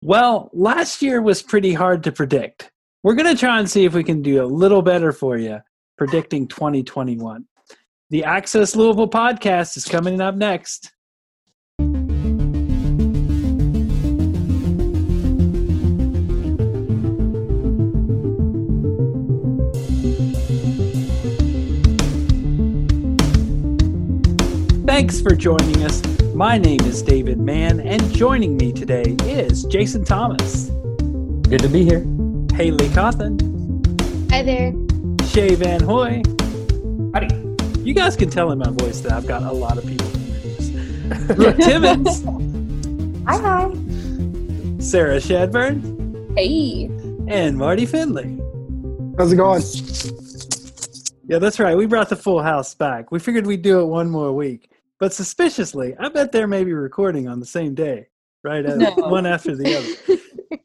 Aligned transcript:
Well, 0.00 0.48
last 0.52 1.02
year 1.02 1.20
was 1.20 1.42
pretty 1.42 1.74
hard 1.74 2.04
to 2.04 2.12
predict. 2.12 2.70
We're 3.02 3.16
going 3.16 3.34
to 3.34 3.38
try 3.38 3.58
and 3.58 3.68
see 3.68 3.84
if 3.84 3.94
we 3.94 4.04
can 4.04 4.22
do 4.22 4.42
a 4.42 4.46
little 4.46 4.82
better 4.82 5.12
for 5.12 5.36
you 5.36 5.58
predicting 5.96 6.46
2021. 6.46 7.44
The 8.10 8.24
Access 8.24 8.76
Louisville 8.76 9.10
podcast 9.10 9.76
is 9.76 9.84
coming 9.84 10.20
up 10.20 10.36
next. 10.36 10.92
Thanks 24.86 25.20
for 25.20 25.34
joining 25.34 25.84
us. 25.84 26.17
My 26.38 26.56
name 26.56 26.78
is 26.82 27.02
David 27.02 27.40
Mann, 27.40 27.80
and 27.80 28.00
joining 28.14 28.56
me 28.56 28.72
today 28.72 29.16
is 29.24 29.64
Jason 29.64 30.04
Thomas, 30.04 30.66
Good 31.48 31.60
to 31.62 31.68
be 31.68 31.82
here. 31.84 32.00
Haley 32.54 32.88
Cawthon, 32.90 33.40
Hi 34.30 34.42
there. 34.42 34.72
Shay 35.26 35.56
Van 35.56 35.80
Hoy. 35.82 36.22
Howdy. 37.12 37.34
You 37.82 37.92
guys 37.92 38.14
can 38.14 38.30
tell 38.30 38.52
in 38.52 38.58
my 38.60 38.70
voice 38.70 39.00
that 39.00 39.10
I've 39.12 39.26
got 39.26 39.42
a 39.42 39.50
lot 39.52 39.78
of 39.78 39.84
people 39.86 40.06
to 40.08 40.18
introduce. 40.20 41.36
Brooke 41.36 41.56
Timmons, 41.58 42.22
Hi, 43.26 43.36
hi. 43.38 43.70
Sarah 44.80 45.16
Shadburn, 45.16 46.36
Hey. 46.38 46.84
and 47.26 47.58
Marty 47.58 47.84
Finley. 47.84 48.38
How's 49.18 49.32
it 49.32 49.36
going? 49.36 49.62
Yeah, 51.26 51.38
that's 51.40 51.58
right. 51.58 51.76
We 51.76 51.86
brought 51.86 52.08
the 52.08 52.16
full 52.16 52.40
house 52.42 52.74
back. 52.74 53.10
We 53.10 53.18
figured 53.18 53.44
we'd 53.46 53.62
do 53.62 53.80
it 53.80 53.86
one 53.86 54.08
more 54.08 54.32
week. 54.32 54.70
But 55.00 55.12
suspiciously, 55.12 55.94
I 55.98 56.08
bet 56.08 56.32
they're 56.32 56.48
maybe 56.48 56.72
recording 56.72 57.28
on 57.28 57.38
the 57.38 57.46
same 57.46 57.74
day, 57.74 58.08
right? 58.42 58.64
No. 58.64 58.90
One 58.96 59.26
after 59.26 59.54
the 59.54 59.76
other. 59.76 60.58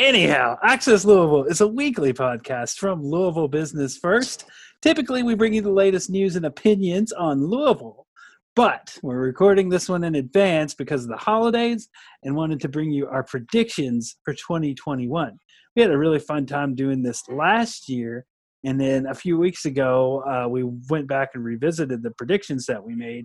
Anyhow, 0.00 0.58
Access 0.62 1.04
Louisville 1.04 1.44
is 1.44 1.60
a 1.60 1.68
weekly 1.68 2.12
podcast 2.12 2.78
from 2.78 3.02
Louisville 3.02 3.48
Business 3.48 3.96
First. 3.96 4.44
Typically, 4.80 5.22
we 5.22 5.34
bring 5.34 5.54
you 5.54 5.62
the 5.62 5.70
latest 5.70 6.08
news 6.08 6.36
and 6.36 6.46
opinions 6.46 7.12
on 7.12 7.44
Louisville, 7.44 8.06
but 8.54 8.96
we're 9.02 9.18
recording 9.18 9.68
this 9.68 9.88
one 9.88 10.04
in 10.04 10.14
advance 10.14 10.74
because 10.74 11.02
of 11.02 11.10
the 11.10 11.16
holidays 11.16 11.88
and 12.22 12.36
wanted 12.36 12.60
to 12.60 12.68
bring 12.68 12.90
you 12.90 13.08
our 13.08 13.24
predictions 13.24 14.16
for 14.24 14.34
2021. 14.34 15.36
We 15.74 15.82
had 15.82 15.90
a 15.90 15.98
really 15.98 16.20
fun 16.20 16.46
time 16.46 16.74
doing 16.74 17.02
this 17.02 17.22
last 17.28 17.88
year, 17.88 18.24
and 18.64 18.80
then 18.80 19.06
a 19.06 19.14
few 19.14 19.38
weeks 19.38 19.64
ago, 19.64 20.22
uh, 20.28 20.48
we 20.48 20.64
went 20.88 21.08
back 21.08 21.30
and 21.34 21.44
revisited 21.44 22.02
the 22.02 22.10
predictions 22.12 22.66
that 22.66 22.82
we 22.82 22.94
made, 22.94 23.24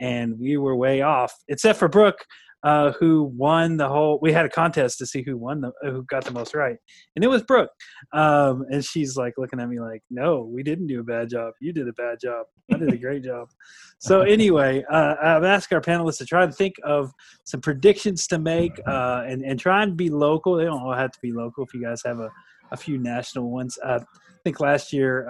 and 0.00 0.38
we 0.38 0.56
were 0.56 0.76
way 0.76 1.02
off, 1.02 1.32
except 1.48 1.78
for 1.78 1.88
Brooke 1.88 2.24
uh, 2.62 2.92
who 2.92 3.32
won 3.36 3.76
the 3.76 3.88
whole. 3.88 4.18
We 4.20 4.32
had 4.32 4.44
a 4.44 4.48
contest 4.48 4.98
to 4.98 5.06
see 5.06 5.22
who 5.22 5.36
won 5.36 5.60
the 5.62 5.72
who 5.82 6.02
got 6.04 6.24
the 6.24 6.32
most 6.32 6.54
right, 6.54 6.76
and 7.16 7.24
it 7.24 7.28
was 7.28 7.42
Brooke. 7.42 7.70
Um, 8.12 8.64
and 8.70 8.84
she's 8.84 9.16
like 9.16 9.34
looking 9.38 9.60
at 9.60 9.68
me 9.68 9.80
like, 9.80 10.02
"No, 10.10 10.42
we 10.42 10.62
didn't 10.62 10.86
do 10.86 11.00
a 11.00 11.04
bad 11.04 11.30
job. 11.30 11.54
You 11.60 11.72
did 11.72 11.88
a 11.88 11.92
bad 11.94 12.18
job. 12.22 12.46
I 12.72 12.76
did 12.76 12.92
a 12.92 12.98
great 12.98 13.24
job." 13.24 13.48
So 14.02 14.22
anyway, 14.22 14.82
uh, 14.90 15.16
I've 15.22 15.44
asked 15.44 15.70
our 15.74 15.80
panelists 15.82 16.16
to 16.18 16.24
try 16.24 16.42
and 16.42 16.54
think 16.54 16.76
of 16.84 17.12
some 17.44 17.60
predictions 17.60 18.26
to 18.28 18.38
make, 18.38 18.72
uh, 18.86 19.24
and 19.26 19.42
and 19.44 19.60
try 19.60 19.82
and 19.82 19.94
be 19.94 20.08
local. 20.08 20.56
They 20.56 20.64
don't 20.64 20.80
all 20.80 20.94
have 20.94 21.10
to 21.12 21.18
be 21.20 21.32
local. 21.32 21.64
If 21.64 21.74
you 21.74 21.82
guys 21.82 22.00
have 22.06 22.18
a 22.18 22.30
a 22.72 22.78
few 22.78 22.96
national 22.96 23.50
ones, 23.50 23.78
uh, 23.84 24.00
I 24.00 24.38
think 24.42 24.58
last 24.58 24.92
year. 24.92 25.28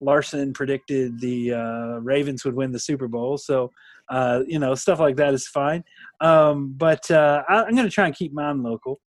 Larson 0.00 0.52
predicted 0.52 1.20
the 1.20 1.52
uh, 1.54 1.98
Ravens 2.00 2.44
would 2.44 2.54
win 2.54 2.72
the 2.72 2.78
Super 2.78 3.08
Bowl, 3.08 3.38
so 3.38 3.70
uh, 4.10 4.40
you 4.46 4.58
know 4.58 4.74
stuff 4.74 4.98
like 5.00 5.16
that 5.16 5.34
is 5.34 5.46
fine. 5.48 5.82
Um, 6.20 6.74
but 6.76 7.10
uh, 7.10 7.42
I, 7.48 7.64
I'm 7.64 7.74
going 7.74 7.88
to 7.88 7.94
try 7.94 8.06
and 8.06 8.14
keep 8.14 8.32
mine 8.32 8.62
local, 8.62 9.00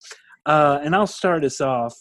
uh, 0.45 0.79
and 0.83 0.95
I'll 0.95 1.07
start 1.07 1.43
us 1.43 1.61
off. 1.61 1.93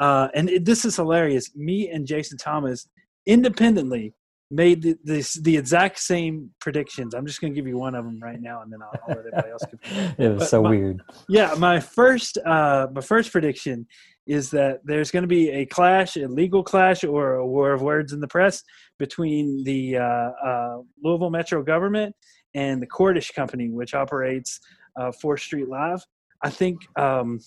Uh, 0.00 0.28
and 0.34 0.48
it, 0.50 0.64
this 0.64 0.84
is 0.84 0.96
hilarious. 0.96 1.54
Me 1.54 1.88
and 1.90 2.06
Jason 2.06 2.36
Thomas 2.38 2.88
independently 3.26 4.14
made 4.50 4.82
the, 4.82 4.96
this, 5.02 5.34
the 5.34 5.56
exact 5.56 5.98
same 5.98 6.50
predictions. 6.60 7.14
I'm 7.14 7.26
just 7.26 7.40
going 7.40 7.52
to 7.52 7.54
give 7.54 7.66
you 7.66 7.78
one 7.78 7.94
of 7.94 8.04
them 8.04 8.20
right 8.20 8.40
now, 8.40 8.60
and 8.62 8.70
then 8.72 8.80
I'll, 8.82 8.90
I'll 9.08 9.16
let 9.16 9.18
everybody 9.18 9.50
else. 9.50 9.62
It 10.18 10.28
was 10.28 10.38
But 10.40 10.48
so 10.48 10.62
my- 10.62 10.70
weird. 10.70 11.02
yeah, 11.28 11.54
my 11.58 11.80
first 11.80 12.36
uh, 12.44 12.88
my 12.94 13.00
first 13.00 13.32
prediction 13.32 13.86
is 14.26 14.50
that 14.50 14.80
there's 14.84 15.10
going 15.10 15.22
to 15.22 15.28
be 15.28 15.50
a 15.50 15.66
clash, 15.66 16.16
a 16.16 16.28
legal 16.28 16.62
clash, 16.62 17.04
or 17.04 17.34
a 17.34 17.46
war 17.46 17.72
of 17.72 17.82
words 17.82 18.12
in 18.12 18.20
the 18.20 18.28
press 18.28 18.62
between 18.98 19.64
the 19.64 19.96
uh, 19.96 20.02
uh, 20.02 20.78
Louisville 21.02 21.30
Metro 21.30 21.62
government 21.62 22.14
and 22.54 22.80
the 22.80 22.86
Cordish 22.86 23.32
Company, 23.32 23.70
which 23.70 23.94
operates 23.94 24.60
uh, 24.96 25.10
Fourth 25.12 25.40
Street 25.40 25.68
Live. 25.68 26.04
I 26.42 26.50
think, 26.50 26.78
um, 26.96 27.40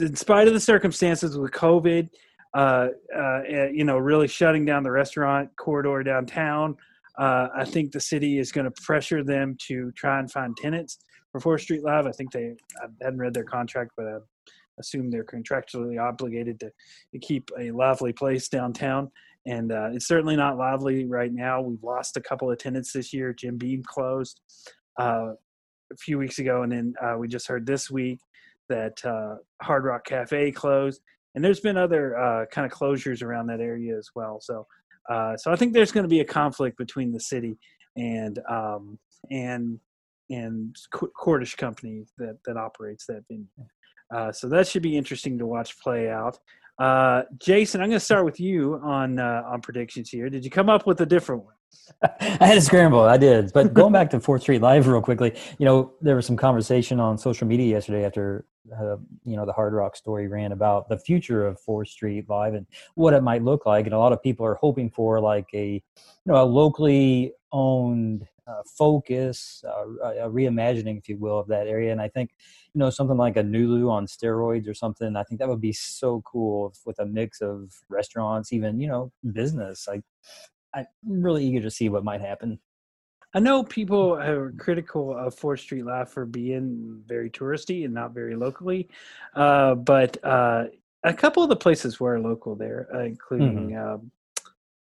in 0.00 0.16
spite 0.16 0.48
of 0.48 0.54
the 0.54 0.60
circumstances 0.60 1.38
with 1.38 1.52
COVID, 1.52 2.08
uh, 2.54 2.88
uh, 3.16 3.40
eh, 3.48 3.68
you 3.72 3.84
know, 3.84 3.98
really 3.98 4.28
shutting 4.28 4.64
down 4.64 4.82
the 4.82 4.90
restaurant 4.90 5.50
corridor 5.56 6.02
downtown, 6.02 6.76
uh, 7.18 7.48
I 7.54 7.64
think 7.64 7.92
the 7.92 8.00
city 8.00 8.38
is 8.38 8.52
going 8.52 8.64
to 8.64 8.82
pressure 8.82 9.22
them 9.22 9.56
to 9.66 9.92
try 9.92 10.18
and 10.18 10.30
find 10.30 10.56
tenants 10.56 10.98
for 11.30 11.40
Fourth 11.40 11.62
Street 11.62 11.82
Live. 11.82 12.06
I 12.06 12.12
think 12.12 12.32
they 12.32 12.54
I 12.82 12.86
hadn't 13.02 13.18
read 13.18 13.34
their 13.34 13.44
contract, 13.44 13.92
but 13.96 14.06
I 14.06 14.18
assume 14.78 15.10
they're 15.10 15.24
contractually 15.24 16.00
obligated 16.00 16.60
to, 16.60 16.70
to 17.12 17.18
keep 17.18 17.50
a 17.58 17.70
lively 17.70 18.12
place 18.12 18.48
downtown. 18.48 19.10
And 19.46 19.72
uh, 19.72 19.90
it's 19.92 20.08
certainly 20.08 20.36
not 20.36 20.56
lively 20.56 21.04
right 21.04 21.32
now. 21.32 21.60
We've 21.60 21.82
lost 21.82 22.16
a 22.16 22.20
couple 22.20 22.50
of 22.50 22.58
tenants 22.58 22.92
this 22.92 23.12
year. 23.12 23.34
Jim 23.34 23.58
Beam 23.58 23.82
closed 23.86 24.40
uh, 24.98 25.32
a 25.92 25.96
few 25.98 26.18
weeks 26.18 26.38
ago, 26.38 26.62
and 26.62 26.72
then 26.72 26.94
uh, 27.02 27.16
we 27.18 27.28
just 27.28 27.46
heard 27.46 27.66
this 27.66 27.90
week 27.90 28.20
that 28.68 29.04
uh, 29.04 29.36
Hard 29.62 29.84
Rock 29.84 30.06
Cafe 30.06 30.52
closed. 30.52 31.02
And 31.34 31.44
there's 31.44 31.60
been 31.60 31.76
other 31.76 32.16
uh, 32.16 32.46
kind 32.46 32.70
of 32.70 32.76
closures 32.76 33.22
around 33.22 33.48
that 33.48 33.60
area 33.60 33.96
as 33.98 34.08
well. 34.14 34.38
So, 34.40 34.66
uh, 35.10 35.36
so 35.36 35.52
I 35.52 35.56
think 35.56 35.74
there's 35.74 35.92
going 35.92 36.04
to 36.04 36.08
be 36.08 36.20
a 36.20 36.24
conflict 36.24 36.78
between 36.78 37.12
the 37.12 37.20
city 37.20 37.58
and 37.96 38.38
um, 38.48 38.98
and 39.30 39.78
and 40.30 40.74
Cor- 40.92 41.10
Cordish 41.10 41.56
company 41.56 42.04
that 42.18 42.38
that 42.46 42.56
operates 42.56 43.06
that 43.06 43.24
venue. 43.28 43.46
Uh, 44.10 44.32
so 44.32 44.48
that 44.48 44.66
should 44.66 44.82
be 44.82 44.96
interesting 44.96 45.38
to 45.38 45.46
watch 45.46 45.78
play 45.80 46.10
out. 46.10 46.38
Uh, 46.78 47.22
Jason, 47.38 47.80
I'm 47.80 47.88
going 47.88 48.00
to 48.00 48.04
start 48.04 48.24
with 48.24 48.40
you 48.40 48.80
on 48.82 49.18
uh, 49.18 49.42
on 49.46 49.60
predictions 49.60 50.10
here. 50.10 50.28
Did 50.28 50.44
you 50.44 50.50
come 50.50 50.68
up 50.68 50.86
with 50.86 51.00
a 51.00 51.06
different 51.06 51.44
one? 51.44 51.54
I 52.20 52.46
had 52.46 52.58
a 52.58 52.60
scramble. 52.60 53.00
I 53.00 53.16
did. 53.16 53.52
But 53.52 53.74
going 53.74 53.92
back 53.92 54.10
to 54.10 54.20
Fourth 54.20 54.42
Street 54.42 54.60
Live 54.62 54.86
real 54.86 55.00
quickly, 55.00 55.34
you 55.58 55.66
know, 55.66 55.92
there 56.00 56.16
was 56.16 56.26
some 56.26 56.36
conversation 56.36 57.00
on 57.00 57.18
social 57.18 57.46
media 57.46 57.66
yesterday 57.66 58.04
after, 58.04 58.44
uh, 58.72 58.96
you 59.24 59.36
know, 59.36 59.46
the 59.46 59.52
Hard 59.52 59.72
Rock 59.72 59.96
story 59.96 60.26
ran 60.26 60.52
about 60.52 60.88
the 60.88 60.98
future 60.98 61.46
of 61.46 61.60
Fourth 61.60 61.88
Street 61.88 62.28
Live 62.28 62.54
and 62.54 62.66
what 62.94 63.14
it 63.14 63.22
might 63.22 63.42
look 63.42 63.66
like. 63.66 63.86
And 63.86 63.94
a 63.94 63.98
lot 63.98 64.12
of 64.12 64.22
people 64.22 64.46
are 64.46 64.54
hoping 64.54 64.90
for 64.90 65.20
like 65.20 65.46
a, 65.54 65.74
you 65.74 65.82
know, 66.26 66.42
a 66.42 66.44
locally 66.44 67.32
owned 67.52 68.26
uh, 68.46 68.62
focus, 68.76 69.64
uh, 69.66 69.86
a 70.26 70.30
reimagining, 70.30 70.98
if 70.98 71.08
you 71.08 71.16
will, 71.16 71.38
of 71.38 71.48
that 71.48 71.66
area. 71.66 71.92
And 71.92 72.00
I 72.00 72.08
think, 72.08 72.30
you 72.74 72.78
know, 72.78 72.90
something 72.90 73.16
like 73.16 73.36
a 73.36 73.42
Nulu 73.42 73.90
on 73.90 74.06
steroids 74.06 74.68
or 74.68 74.74
something. 74.74 75.16
I 75.16 75.22
think 75.22 75.38
that 75.38 75.48
would 75.48 75.60
be 75.60 75.72
so 75.72 76.20
cool 76.22 76.70
if- 76.70 76.84
with 76.84 76.98
a 76.98 77.06
mix 77.06 77.40
of 77.40 77.72
restaurants, 77.88 78.52
even 78.52 78.80
you 78.80 78.88
know, 78.88 79.12
business. 79.32 79.88
Like, 79.88 80.02
I'm 80.74 80.86
really 81.02 81.44
eager 81.44 81.60
to 81.62 81.70
see 81.70 81.88
what 81.88 82.04
might 82.04 82.20
happen. 82.20 82.58
I 83.36 83.40
know 83.40 83.64
people 83.64 84.14
are 84.14 84.52
critical 84.58 85.16
of 85.16 85.34
Fourth 85.34 85.60
Street 85.60 85.84
Live 85.84 86.08
for 86.10 86.24
being 86.24 87.02
very 87.06 87.30
touristy 87.30 87.84
and 87.84 87.92
not 87.92 88.12
very 88.12 88.36
locally, 88.36 88.88
uh, 89.34 89.74
but 89.74 90.22
uh, 90.24 90.66
a 91.02 91.12
couple 91.12 91.42
of 91.42 91.48
the 91.48 91.56
places 91.56 91.98
were 91.98 92.20
local 92.20 92.54
there, 92.54 92.88
uh, 92.94 93.00
including 93.00 93.76
um, 93.76 94.10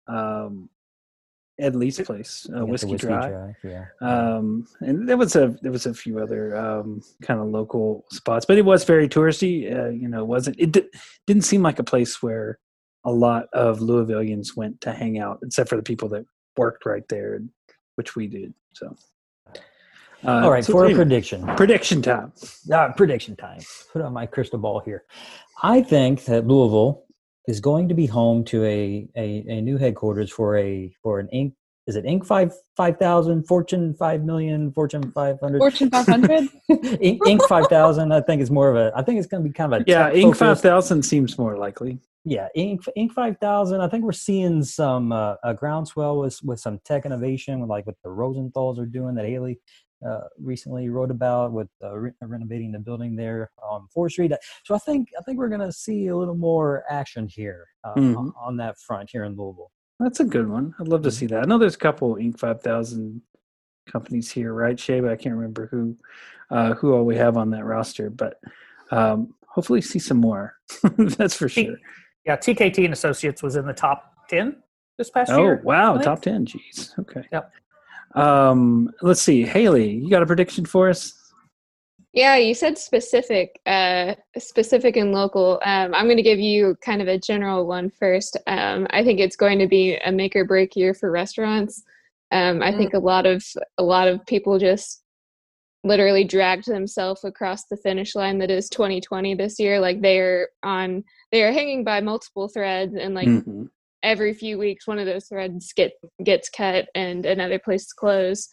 um, 0.07 0.69
Ed 1.59 1.75
Lee's 1.75 1.99
place, 1.99 2.47
uh, 2.51 2.53
Yeah, 2.55 2.59
the 2.59 2.65
Whiskey, 2.65 2.95
Dry. 2.95 3.53
yeah. 3.63 3.85
um, 4.01 4.65
and 4.81 5.07
there 5.07 5.17
was 5.17 5.35
a 5.35 5.55
there 5.61 5.71
was 5.71 5.85
a 5.85 5.93
few 5.93 6.19
other 6.19 6.55
um, 6.57 7.01
kind 7.21 7.39
of 7.39 7.47
local 7.47 8.05
spots, 8.11 8.45
but 8.45 8.57
it 8.57 8.65
was 8.65 8.83
very 8.85 9.07
touristy. 9.09 9.55
Uh, 9.71 9.89
you 9.89 10.07
know, 10.07 10.19
it 10.21 10.27
wasn't 10.27 10.55
it 10.59 10.71
di- 10.71 10.89
didn't 11.27 11.43
seem 11.43 11.61
like 11.61 11.79
a 11.79 11.83
place 11.83 12.21
where 12.23 12.59
a 13.05 13.11
lot 13.11 13.45
of 13.53 13.79
Louisvillians 13.79 14.55
went 14.55 14.79
to 14.81 14.91
hang 14.91 15.19
out, 15.19 15.39
except 15.43 15.69
for 15.69 15.75
the 15.75 15.83
people 15.83 16.09
that 16.09 16.25
worked 16.57 16.85
right 16.85 17.07
there, 17.09 17.39
which 17.95 18.15
we 18.15 18.27
did. 18.27 18.53
So, 18.73 18.95
uh, 20.25 20.41
All 20.43 20.51
right, 20.51 20.63
so 20.65 20.73
for 20.73 20.85
a 20.85 20.93
prediction. 20.93 21.45
prediction 21.55 22.01
time. 22.01 22.33
Uh, 22.71 22.91
prediction 22.93 23.35
time. 23.37 23.61
Put 23.93 24.01
on 24.01 24.11
my 24.13 24.25
crystal 24.25 24.59
ball 24.59 24.81
here. 24.81 25.05
I 25.63 25.81
think 25.81 26.25
that 26.25 26.45
Louisville 26.45 27.05
is 27.47 27.59
going 27.61 27.87
to 27.87 27.95
be 27.95 28.05
home 28.05 28.43
to 28.45 28.63
a, 28.65 29.07
a, 29.15 29.45
a 29.47 29.61
new 29.61 29.77
headquarters 29.77 30.29
for 30.29 30.57
a 30.57 30.93
for 31.01 31.19
an 31.19 31.29
Inc. 31.33 31.53
Is 31.89 31.95
it 31.95 32.05
Inc. 32.05 32.23
five 32.23 32.53
five 32.77 32.97
thousand, 32.97 33.47
Fortune 33.47 33.95
five 33.95 34.23
million, 34.23 34.71
Fortune 34.71 35.11
five 35.11 35.39
hundred, 35.41 35.57
Fortune 35.57 35.89
500? 35.89 36.29
Inc. 36.69 37.17
Inc. 37.19 37.47
five 37.47 37.65
thousand? 37.65 38.11
I 38.13 38.21
think 38.21 38.43
it's 38.43 38.51
more 38.51 38.69
of 38.69 38.75
a. 38.75 38.91
I 38.95 39.01
think 39.01 39.17
it's 39.17 39.25
going 39.27 39.41
to 39.43 39.49
be 39.49 39.53
kind 39.53 39.73
of 39.73 39.81
a 39.81 39.83
Yeah, 39.87 40.05
tech 40.09 40.13
Inc. 40.13 40.27
Five 40.29 40.37
focused- 40.37 40.61
Thousand 40.61 41.01
seems 41.03 41.35
more 41.39 41.57
likely. 41.57 41.97
yeah, 42.25 42.47
Inc. 42.55 42.87
Inc. 42.95 43.11
five 43.13 43.37
thousand. 43.39 43.81
I 43.81 43.87
think 43.87 44.03
we're 44.03 44.11
seeing 44.11 44.63
some 44.63 45.11
uh, 45.11 45.33
a 45.43 45.55
groundswell 45.55 46.19
with 46.19 46.39
with 46.43 46.59
some 46.59 46.79
tech 46.85 47.07
innovation, 47.07 47.59
with 47.59 47.71
like 47.71 47.87
what 47.87 47.95
the 48.03 48.11
Rosenthal's 48.11 48.77
are 48.77 48.85
doing 48.85 49.15
that 49.15 49.25
Haley 49.25 49.59
uh, 50.07 50.21
recently 50.39 50.89
wrote 50.89 51.09
about 51.09 51.53
with 51.53 51.69
uh, 51.83 51.97
re- 51.97 52.11
renovating 52.21 52.71
the 52.71 52.77
building 52.79 53.15
there 53.15 53.49
on 53.63 53.87
Fourth 53.91 54.11
Street. 54.11 54.31
So 54.63 54.75
I 54.75 54.77
think 54.77 55.09
I 55.17 55.23
think 55.23 55.39
we're 55.39 55.49
going 55.49 55.61
to 55.61 55.71
see 55.71 56.05
a 56.09 56.15
little 56.15 56.35
more 56.37 56.83
action 56.87 57.27
here 57.27 57.65
uh, 57.83 57.95
Mhm. 57.95 58.15
on, 58.15 58.33
on 58.39 58.57
that 58.57 58.77
front 58.77 59.09
here 59.11 59.23
in 59.23 59.35
Louisville. 59.35 59.71
That's 59.99 60.19
a 60.19 60.25
good 60.25 60.47
one. 60.47 60.73
I'd 60.79 60.87
love 60.87 61.03
to 61.03 61.11
see 61.11 61.25
that. 61.27 61.43
I 61.43 61.45
know 61.45 61.57
there's 61.57 61.75
a 61.75 61.79
couple 61.79 62.15
Inc. 62.15 62.39
5000 62.39 63.21
companies 63.87 64.31
here, 64.31 64.53
right, 64.53 64.79
Shay? 64.79 65.01
But 65.01 65.11
I 65.11 65.15
can't 65.15 65.35
remember 65.35 65.67
who 65.67 65.97
uh, 66.51 66.73
who 66.75 66.93
all 66.93 67.05
we 67.05 67.15
have 67.17 67.37
on 67.37 67.49
that 67.51 67.65
roster. 67.65 68.09
But 68.09 68.39
um, 68.91 69.35
hopefully, 69.47 69.81
see 69.81 69.99
some 69.99 70.17
more. 70.17 70.55
That's 70.97 71.35
for 71.35 71.49
sure. 71.49 71.75
Yeah, 72.25 72.37
TKT 72.37 72.85
and 72.85 72.93
Associates 72.93 73.43
was 73.43 73.55
in 73.55 73.65
the 73.65 73.73
top 73.73 74.13
ten 74.29 74.57
this 74.97 75.09
past 75.09 75.31
Oh 75.31 75.39
year. 75.39 75.59
Oh 75.61 75.67
wow, 75.67 75.97
top 75.97 76.21
ten. 76.21 76.45
Jeez. 76.45 76.97
Okay. 76.99 77.23
Yep. 77.31 77.51
Um, 78.15 78.91
let's 79.01 79.21
see, 79.21 79.43
Haley, 79.43 79.91
you 79.91 80.09
got 80.09 80.23
a 80.23 80.25
prediction 80.25 80.65
for 80.65 80.89
us? 80.89 81.13
Yeah, 82.13 82.37
you 82.37 82.55
said 82.55 82.77
specific, 82.77 83.59
uh, 83.67 84.15
specific 84.37 84.97
and 84.97 85.11
local. 85.11 85.61
Um, 85.63 85.93
I'm 85.93 86.05
going 86.05 86.17
to 86.17 86.23
give 86.23 86.39
you 86.39 86.75
kind 86.83 87.01
of 87.01 87.07
a 87.07 87.19
general 87.19 87.67
one 87.67 87.91
first. 87.91 88.35
Um, 88.47 88.87
I 88.89 89.03
think 89.03 89.19
it's 89.19 89.35
going 89.35 89.59
to 89.59 89.67
be 89.67 89.95
a 89.97 90.11
make 90.11 90.35
or 90.35 90.43
break 90.43 90.75
year 90.75 90.93
for 90.95 91.11
restaurants. 91.11 91.83
Um, 92.31 92.61
I 92.63 92.71
think 92.75 92.93
a 92.93 92.99
lot 92.99 93.25
of 93.25 93.43
a 93.77 93.83
lot 93.83 94.07
of 94.07 94.25
people 94.25 94.57
just 94.59 95.03
literally 95.83 96.23
dragged 96.23 96.65
themselves 96.67 97.23
across 97.23 97.65
the 97.65 97.77
finish 97.77 98.15
line 98.15 98.39
that 98.39 98.51
is 98.51 98.69
2020 98.69 99.35
this 99.35 99.59
year. 99.59 99.79
Like 99.79 100.01
they 100.01 100.19
are 100.19 100.49
on, 100.63 101.03
they 101.31 101.43
are 101.43 101.51
hanging 101.51 101.83
by 101.83 102.01
multiple 102.01 102.47
threads, 102.47 102.95
and 102.95 103.13
like 103.15 103.27
Mhm. 103.27 103.69
every 104.03 104.33
few 104.33 104.57
weeks 104.57 104.87
one 104.87 104.97
of 104.99 105.05
those 105.05 105.27
threads 105.27 105.73
get 105.73 105.91
gets 106.23 106.49
cut 106.49 106.87
and 106.95 107.25
another 107.25 107.59
place 107.59 107.91
closed 107.93 108.49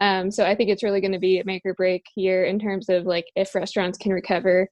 um, 0.00 0.30
so 0.30 0.44
i 0.44 0.54
think 0.54 0.70
it's 0.70 0.82
really 0.82 1.00
going 1.00 1.12
to 1.12 1.18
be 1.18 1.38
a 1.38 1.44
make 1.44 1.62
or 1.64 1.74
break 1.74 2.04
year 2.16 2.44
in 2.44 2.58
terms 2.58 2.88
of 2.88 3.04
like 3.06 3.26
if 3.36 3.54
restaurants 3.54 3.98
can 3.98 4.12
recover 4.12 4.68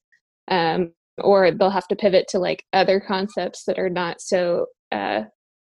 um, 0.49 0.93
or 1.19 1.51
they'll 1.51 1.71
have 1.71 1.89
to 1.89 1.97
pivot 1.97 2.27
to 2.29 2.39
like 2.39 2.65
other 2.73 3.01
concepts 3.01 3.65
that 3.65 3.79
are 3.79 3.91
not 3.91 4.21
so 4.21 4.67
uh, 4.93 5.23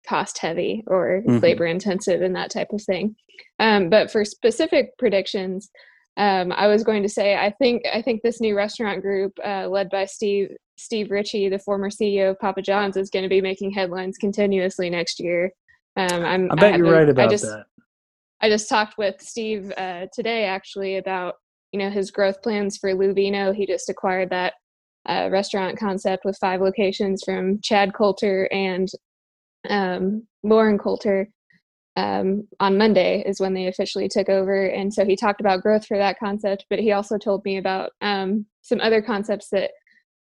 cost 0.07 0.37
heavy 0.39 0.83
or 0.87 1.21
Mhm. 1.27 1.41
labor 1.41 1.65
intensive 1.65 2.21
and 2.21 2.35
that 2.35 2.51
type 2.51 2.71
of 2.73 2.81
thing 2.83 3.15
um, 3.59 3.89
but 3.89 4.11
for 4.11 4.23
specific 4.25 4.97
predictions 4.97 5.69
um, 6.17 6.53
I 6.53 6.67
was 6.67 6.83
going 6.85 7.03
to 7.03 7.09
say 7.09 7.35
I 7.35 7.51
think 7.51 7.83
I 7.93 8.01
think 8.01 8.21
this 8.21 8.39
new 8.39 8.55
restaurant 8.55 9.01
group 9.01 9.33
uh, 9.43 9.67
led 9.67 9.89
by 9.89 10.05
Steve 10.05 10.49
Steve 10.77 11.09
Ritchie, 11.11 11.49
the 11.49 11.59
former 11.59 11.89
CEO 11.89 12.31
of 12.31 12.39
Papa 12.39 12.61
John's, 12.61 12.95
is 12.97 13.09
going 13.09 13.23
to 13.23 13.29
be 13.29 13.39
making 13.41 13.71
headlines 13.71 14.17
continuously 14.17 14.89
next 14.89 15.19
year. 15.21 15.51
Um, 15.97 16.23
I'm, 16.25 16.51
I 16.51 16.55
bet 16.55 16.77
you're 16.77 16.85
been- 16.87 16.93
right 16.93 17.09
about 17.09 17.27
I 17.27 17.31
just, 17.31 17.45
that. 17.45 17.65
I 18.41 18.49
just 18.49 18.69
talked 18.69 18.97
with 18.97 19.21
Steve 19.21 19.71
uh, 19.77 20.07
today 20.13 20.45
actually 20.45 20.97
about 20.97 21.35
you 21.71 21.79
know 21.79 21.89
his 21.89 22.11
growth 22.11 22.41
plans 22.41 22.77
for 22.77 22.91
Louvino. 22.93 23.53
He 23.55 23.65
just 23.65 23.89
acquired 23.89 24.29
that 24.29 24.53
uh, 25.07 25.29
restaurant 25.31 25.77
concept 25.77 26.25
with 26.25 26.37
five 26.39 26.61
locations 26.61 27.23
from 27.23 27.59
Chad 27.61 27.93
Coulter 27.93 28.49
and 28.51 28.89
um, 29.69 30.27
Lauren 30.43 30.77
Coulter 30.77 31.29
um, 31.95 32.47
on 32.59 32.77
Monday 32.77 33.23
is 33.25 33.39
when 33.39 33.53
they 33.53 33.67
officially 33.67 34.07
took 34.07 34.29
over. 34.29 34.65
And 34.65 34.93
so 34.93 35.05
he 35.05 35.15
talked 35.15 35.39
about 35.39 35.61
growth 35.61 35.85
for 35.85 35.97
that 35.97 36.19
concept, 36.19 36.65
but 36.69 36.79
he 36.79 36.91
also 36.91 37.17
told 37.17 37.43
me 37.45 37.57
about 37.57 37.91
um, 38.01 38.45
some 38.61 38.81
other 38.81 39.01
concepts 39.01 39.49
that 39.49 39.71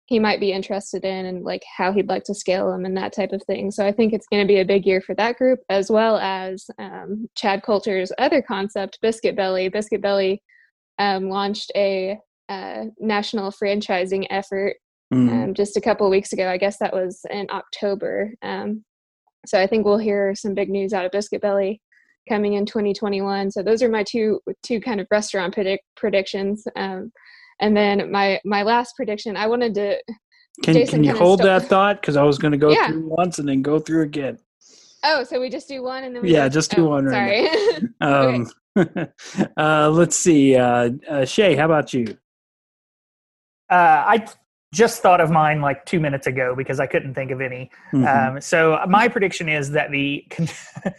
he 0.06 0.18
might 0.18 0.40
be 0.40 0.52
interested 0.52 1.04
in 1.04 1.26
and 1.26 1.44
like 1.44 1.62
how 1.76 1.92
he'd 1.92 2.08
like 2.08 2.24
to 2.24 2.34
scale 2.34 2.70
them 2.70 2.84
and 2.84 2.96
that 2.96 3.12
type 3.12 3.32
of 3.32 3.42
thing. 3.44 3.70
So 3.70 3.84
I 3.84 3.92
think 3.92 4.12
it's 4.12 4.26
going 4.28 4.42
to 4.42 4.48
be 4.48 4.60
a 4.60 4.64
big 4.64 4.86
year 4.86 5.00
for 5.00 5.14
that 5.16 5.36
group 5.36 5.60
as 5.68 5.90
well 5.90 6.16
as 6.18 6.66
um, 6.78 7.28
Chad 7.34 7.62
Coulter's 7.64 8.12
other 8.18 8.40
concept, 8.40 8.98
Biscuit 9.02 9.34
Belly. 9.36 9.68
Biscuit 9.68 10.00
Belly 10.00 10.42
um, 10.98 11.28
launched 11.28 11.72
a 11.74 12.18
uh, 12.48 12.84
national 13.00 13.50
franchising 13.50 14.26
effort 14.30 14.76
Mhm. 15.12 15.30
um, 15.30 15.54
just 15.54 15.76
a 15.76 15.80
couple 15.80 16.06
of 16.06 16.10
weeks 16.10 16.32
ago. 16.32 16.48
I 16.48 16.56
guess 16.56 16.78
that 16.78 16.92
was 16.92 17.20
in 17.30 17.46
October. 17.50 18.32
Um, 18.42 18.84
so 19.46 19.60
I 19.60 19.66
think 19.66 19.84
we'll 19.86 19.98
hear 19.98 20.34
some 20.34 20.54
big 20.54 20.68
news 20.68 20.92
out 20.92 21.04
of 21.04 21.12
Biscuit 21.12 21.40
Belly 21.40 21.80
coming 22.28 22.54
in 22.54 22.66
2021. 22.66 23.52
So 23.52 23.62
those 23.62 23.82
are 23.82 23.88
my 23.88 24.02
two 24.02 24.40
two 24.64 24.80
kind 24.80 25.00
of 25.00 25.06
restaurant 25.10 25.54
predict, 25.54 25.84
predictions. 25.96 26.66
And 27.60 27.76
then 27.76 28.10
my 28.10 28.40
my 28.44 28.62
last 28.62 28.94
prediction, 28.96 29.36
I 29.36 29.46
wanted 29.46 29.74
to. 29.74 29.98
Can, 30.62 30.74
Jason 30.74 30.96
can 30.96 31.04
you 31.04 31.14
hold 31.14 31.40
stole- 31.40 31.48
that 31.48 31.68
thought? 31.68 32.00
Because 32.00 32.16
I 32.16 32.22
was 32.22 32.38
going 32.38 32.52
to 32.52 32.58
go 32.58 32.70
Yeah. 32.70 32.88
through 32.88 33.08
once 33.08 33.38
and 33.38 33.46
then 33.48 33.60
go 33.60 33.78
through 33.78 34.02
again. 34.02 34.38
Oh, 35.04 35.22
so 35.22 35.38
we 35.38 35.50
just 35.50 35.68
do 35.68 35.82
one 35.82 36.04
and 36.04 36.16
then 36.16 36.22
we 36.22 36.32
Yeah, 36.32 36.44
go- 36.44 36.54
just 36.54 36.70
do 36.74 36.86
oh, 36.86 36.90
one 36.90 37.04
right 37.04 37.50
Sorry. 37.52 37.88
Um, 38.00 38.50
uh, 39.56 39.90
let's 39.90 40.16
see. 40.16 40.56
Uh, 40.56 40.90
uh, 41.08 41.24
Shay, 41.26 41.54
how 41.56 41.66
about 41.66 41.92
you? 41.92 42.16
Uh, 43.70 43.74
I 44.06 44.26
just 44.72 45.02
thought 45.02 45.20
of 45.20 45.30
mine 45.30 45.60
like 45.60 45.84
two 45.84 46.00
minutes 46.00 46.26
ago 46.26 46.54
because 46.56 46.80
I 46.80 46.86
couldn't 46.86 47.14
think 47.14 47.30
of 47.30 47.40
any. 47.40 47.70
Mhm. 47.92 48.34
Um, 48.36 48.40
so 48.40 48.80
my 48.88 49.08
prediction 49.08 49.48
is 49.48 49.70
that 49.72 49.90
the, 49.90 50.24
uh, 50.86 50.90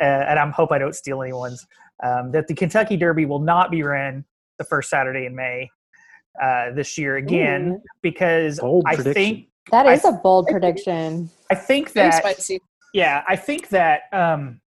and 0.00 0.38
I 0.38 0.50
hope 0.50 0.72
I 0.72 0.78
don't 0.78 0.94
steal 0.94 1.22
anyone's, 1.22 1.64
um, 2.02 2.32
that 2.32 2.48
the 2.48 2.54
Kentucky 2.54 2.96
Derby 2.96 3.26
will 3.26 3.40
not 3.40 3.70
be 3.70 3.82
run 3.82 4.24
the 4.58 4.64
first 4.64 4.90
Saturday 4.90 5.26
in 5.26 5.34
May 5.34 5.70
uh, 6.42 6.72
this 6.72 6.96
year 6.98 7.16
again 7.16 7.72
Ooh. 7.72 7.82
because 8.02 8.60
Bold 8.60 8.84
I 8.86 8.94
prediction. 8.96 9.14
think 9.14 9.48
That 9.70 9.86
I 9.86 9.92
is 9.94 10.04
a 10.04 10.12
bold 10.12 10.48
prediction. 10.48 11.30
I 11.50 11.54
think 11.54 11.92
that 11.92 12.14
spicy. 12.14 12.60
yeah, 12.92 13.22
I 13.28 13.36
think 13.36 13.68
that 13.68 14.02
um, 14.12 14.60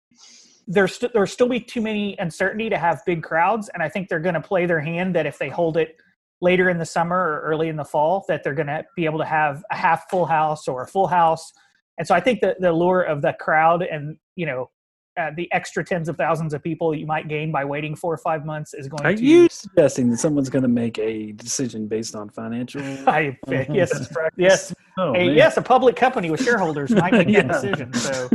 there's 0.68 0.96
st- 0.96 1.14
there'll 1.14 1.28
still 1.28 1.50
be 1.50 1.60
too 1.60 1.82
many 1.82 2.16
uncertainty 2.20 2.70
to 2.70 2.78
have 2.78 3.02
big 3.06 3.24
crowds, 3.24 3.70
and 3.74 3.82
I 3.84 3.90
think 3.90 4.10
they're 4.10 4.20
going 4.20 4.36
to 4.36 4.42
play 4.42 4.66
their 4.66 4.80
hand 4.82 5.16
that 5.16 5.26
if 5.26 5.38
they 5.38 5.50
hold 5.50 5.78
it 5.78 5.96
later 6.42 6.70
in 6.70 6.78
the 6.78 6.86
summer 6.86 7.16
or 7.18 7.42
early 7.42 7.70
in 7.70 7.76
the 7.78 7.86
fall, 7.86 8.26
that 8.28 8.44
they're 8.44 8.54
going 8.54 8.68
to 8.68 8.84
be 8.96 9.06
able 9.06 9.20
to 9.20 9.26
have 9.26 9.64
a 9.72 9.76
half 9.76 10.10
full 10.10 10.26
house 10.26 10.68
or 10.68 10.84
a 10.84 10.88
full 10.88 11.08
house. 11.08 11.52
And 11.98 12.06
so 12.08 12.14
I 12.14 12.20
think 12.20 12.42
that 12.42 12.60
the 12.60 12.74
lure 12.74 13.02
of 13.02 13.22
the 13.22 13.34
crowd 13.40 13.82
and 13.84 14.18
you 14.36 14.46
know 14.46 14.70
uh, 15.18 15.32
the 15.36 15.52
extra 15.54 15.84
tens 15.84 16.10
of 16.10 16.18
thousands 16.18 16.54
of 16.54 16.62
people 16.62 16.94
you 16.94 17.06
might 17.06 17.28
gain 17.28 17.52
by 17.52 17.64
waiting 17.64 17.96
four 17.96 18.14
or 18.14 18.18
five 18.18 18.46
months 18.46 18.74
is 18.74 18.88
going 18.88 19.06
Are 19.06 19.16
to. 19.16 19.24
you 19.24 19.48
suggesting 19.50 20.10
that 20.10 20.18
someone's 20.18 20.50
going 20.50 20.64
to 20.64 20.70
make 20.70 21.00
a 21.00 21.32
decision 21.34 21.88
based 21.88 22.16
on 22.16 22.30
financial? 22.30 22.82
I, 23.08 23.38
yes, 23.50 24.08
yes, 24.38 24.74
Oh, 24.98 25.14
a, 25.14 25.34
yes, 25.34 25.58
a 25.58 25.62
public 25.62 25.96
company 25.98 26.30
with 26.32 26.42
shareholders 26.42 26.92
might 26.92 27.12
make 27.12 27.28
Yeah. 27.36 27.42
that 27.44 27.52
decision. 27.62 27.94
So, 27.94 28.30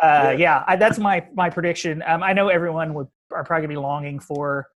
uh, 0.00 0.34
yeah, 0.38 0.62
I, 0.66 0.76
that's 0.76 0.98
my 0.98 1.26
my 1.34 1.50
prediction. 1.50 2.02
Um, 2.06 2.22
I 2.22 2.32
know 2.32 2.48
everyone 2.48 2.94
would 2.94 3.08
are 3.32 3.42
probably 3.42 3.66
gonna 3.66 3.80
be 3.80 3.82
longing 3.84 4.20
for, 4.20 4.68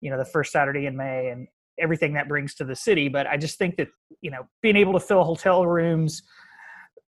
you 0.00 0.10
know, 0.10 0.18
the 0.18 0.24
first 0.24 0.50
Saturday 0.50 0.86
in 0.86 0.96
May 0.96 1.28
and 1.28 1.46
everything 1.78 2.12
that 2.14 2.28
brings 2.28 2.54
to 2.56 2.64
the 2.64 2.74
city. 2.74 3.08
But 3.08 3.28
I 3.28 3.36
just 3.36 3.56
think 3.56 3.76
that 3.76 3.88
you 4.20 4.30
know, 4.32 4.48
being 4.62 4.74
able 4.76 4.92
to 4.94 5.00
fill 5.00 5.22
hotel 5.22 5.64
rooms, 5.64 6.22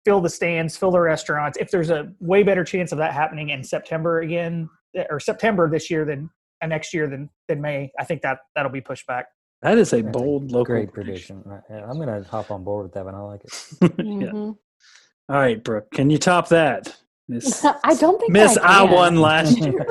fill 0.05 0.21
the 0.21 0.31
stands, 0.31 0.77
fill 0.77 0.91
the 0.91 1.01
restaurants. 1.01 1.59
If 1.59 1.71
there's 1.71 1.91
a 1.91 2.13
way 2.21 2.43
better 2.43 2.65
chance 2.65 2.93
of 2.93 2.99
that 2.99 3.13
happening 3.13 3.51
in 3.51 3.65
September 3.65 4.21
again, 4.21 4.69
or 5.11 5.19
September 5.19 5.69
this 5.69 5.91
year 5.91 6.05
than 6.05 6.31
uh, 6.63 6.67
next 6.67 6.95
year 6.95 7.09
than 7.09 7.31
than 7.49 7.61
May, 7.61 7.91
I 7.99 8.05
think 8.05 8.23
that 8.23 8.39
that'll 8.55 8.71
be 8.71 8.81
pushed 8.81 9.07
back. 9.07 9.27
that 9.63 9.79
is 9.79 9.93
a 9.93 10.03
That's 10.03 10.09
a 10.17 10.19
bold 10.19 10.51
local 10.53 10.65
Great 10.67 10.93
prediction. 10.93 11.43
Right. 11.45 11.61
Yeah, 11.71 11.85
I'm 11.89 11.97
going 11.99 12.09
to 12.23 12.29
hop 12.29 12.51
on 12.51 12.65
board 12.65 12.85
with 12.85 12.93
that 12.95 13.05
one. 13.05 13.15
I 13.15 13.21
like 13.21 13.45
it. 13.45 13.53
yeah. 13.83 14.31
Mhm. 14.31 14.57
All 15.31 15.37
right, 15.37 15.63
Brooke, 15.63 15.91
can 15.91 16.11
you 16.11 16.19
top 16.19 16.49
that? 16.49 16.95
Miss, 17.29 17.65
I 17.65 17.95
don't 17.95 18.21
think 18.21 18.31
Miss 18.33 18.55
that 18.57 18.65
I 18.65 18.83
won 18.83 19.17
last 19.17 19.57
year. 19.59 19.87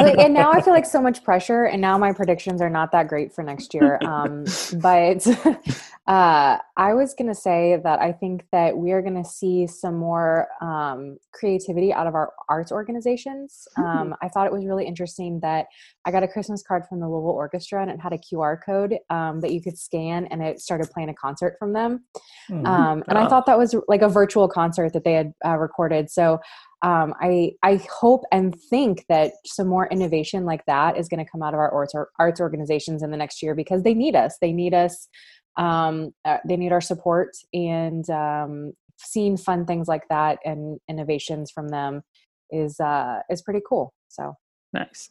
I 0.00 0.02
like, 0.04 0.18
and 0.18 0.34
now 0.34 0.50
I 0.52 0.60
feel 0.60 0.72
like 0.78 0.86
so 0.86 1.00
much 1.00 1.22
pressure, 1.24 1.64
and 1.64 1.80
now 1.80 1.98
my 1.98 2.12
predictions 2.12 2.60
are 2.60 2.70
not 2.70 2.92
that 2.92 3.08
great 3.08 3.32
for 3.34 3.42
next 3.42 3.74
year. 3.74 3.98
Um, 4.04 4.44
but 4.80 5.26
uh, 6.06 6.58
I 6.76 6.94
was 6.94 7.14
gonna 7.14 7.34
say 7.34 7.80
that 7.82 8.00
I 8.00 8.12
think 8.12 8.44
that 8.52 8.76
we 8.76 8.92
are 8.92 9.02
gonna 9.02 9.24
see 9.24 9.66
some 9.66 9.94
more 9.96 10.48
um, 10.60 11.18
creativity 11.32 11.92
out 11.92 12.06
of 12.06 12.14
our 12.14 12.32
arts 12.48 12.72
organizations. 12.72 13.66
Um, 13.76 14.14
I 14.22 14.28
thought 14.28 14.46
it 14.46 14.52
was 14.52 14.64
really 14.64 14.86
interesting 14.86 15.40
that 15.40 15.66
I 16.04 16.10
got 16.10 16.22
a 16.22 16.28
Christmas 16.28 16.62
card 16.62 16.84
from 16.88 17.00
the 17.00 17.08
Louisville 17.08 17.30
Orchestra, 17.30 17.82
and 17.82 17.90
it 17.90 18.00
had 18.00 18.12
a 18.12 18.18
QR 18.18 18.56
code 18.64 18.96
um, 19.10 19.40
that 19.40 19.52
you 19.52 19.60
could 19.62 19.78
scan, 19.78 20.26
and 20.26 20.42
it 20.42 20.60
started 20.60 20.90
playing 20.90 21.08
a 21.10 21.14
concert 21.14 21.56
from 21.58 21.72
them. 21.72 22.04
Hmm. 22.48 22.66
Um, 22.66 23.04
and 23.08 23.18
I 23.18 23.24
Oh. 23.24 23.28
thought 23.28 23.46
that 23.46 23.58
was 23.58 23.74
like 23.86 24.02
a 24.02 24.08
virtual 24.08 24.48
concert 24.48 24.92
that 24.94 25.04
they 25.04 25.12
had 25.12 25.32
uh, 25.46 25.56
recorded. 25.56 26.10
So 26.10 26.40
um, 26.82 27.14
I 27.20 27.52
I 27.62 27.80
hope 27.90 28.22
and 28.32 28.58
think 28.70 29.04
that 29.08 29.32
some 29.44 29.68
more 29.68 29.86
innovation 29.88 30.44
like 30.44 30.64
that 30.66 30.96
is 30.96 31.08
going 31.08 31.24
to 31.24 31.30
come 31.30 31.42
out 31.42 31.54
of 31.54 31.60
our 31.60 31.70
arts, 31.70 31.94
or 31.94 32.10
arts 32.18 32.40
organizations 32.40 33.02
in 33.02 33.10
the 33.10 33.16
next 33.16 33.42
year 33.42 33.54
because 33.54 33.82
they 33.82 33.94
need 33.94 34.16
us. 34.16 34.36
They 34.40 34.52
need 34.52 34.74
us. 34.74 35.08
Um, 35.56 36.12
uh, 36.24 36.38
they 36.46 36.56
need 36.56 36.72
our 36.72 36.80
support 36.80 37.36
and 37.52 38.08
um, 38.08 38.72
seeing 38.96 39.36
fun 39.36 39.66
things 39.66 39.88
like 39.88 40.04
that 40.08 40.38
and 40.44 40.78
innovations 40.88 41.50
from 41.50 41.68
them 41.68 42.02
is 42.50 42.78
uh, 42.80 43.20
is 43.28 43.42
pretty 43.42 43.60
cool. 43.68 43.92
So 44.08 44.34
nice. 44.72 45.10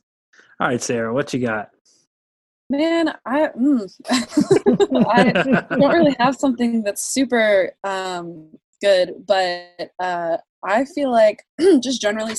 All 0.59 0.67
right, 0.67 0.81
Sarah, 0.81 1.13
what 1.13 1.33
you 1.33 1.39
got? 1.39 1.69
Man, 2.69 3.13
I 3.25 3.47
mm. 3.47 3.91
I 5.09 5.31
don't 5.75 5.93
really 5.93 6.15
have 6.19 6.35
something 6.35 6.83
that's 6.83 7.03
super 7.13 7.73
um, 7.83 8.49
good, 8.81 9.13
but 9.27 9.91
uh, 9.99 10.37
I 10.63 10.85
feel 10.85 11.11
like 11.11 11.43
just 11.81 12.01
generally 12.01 12.35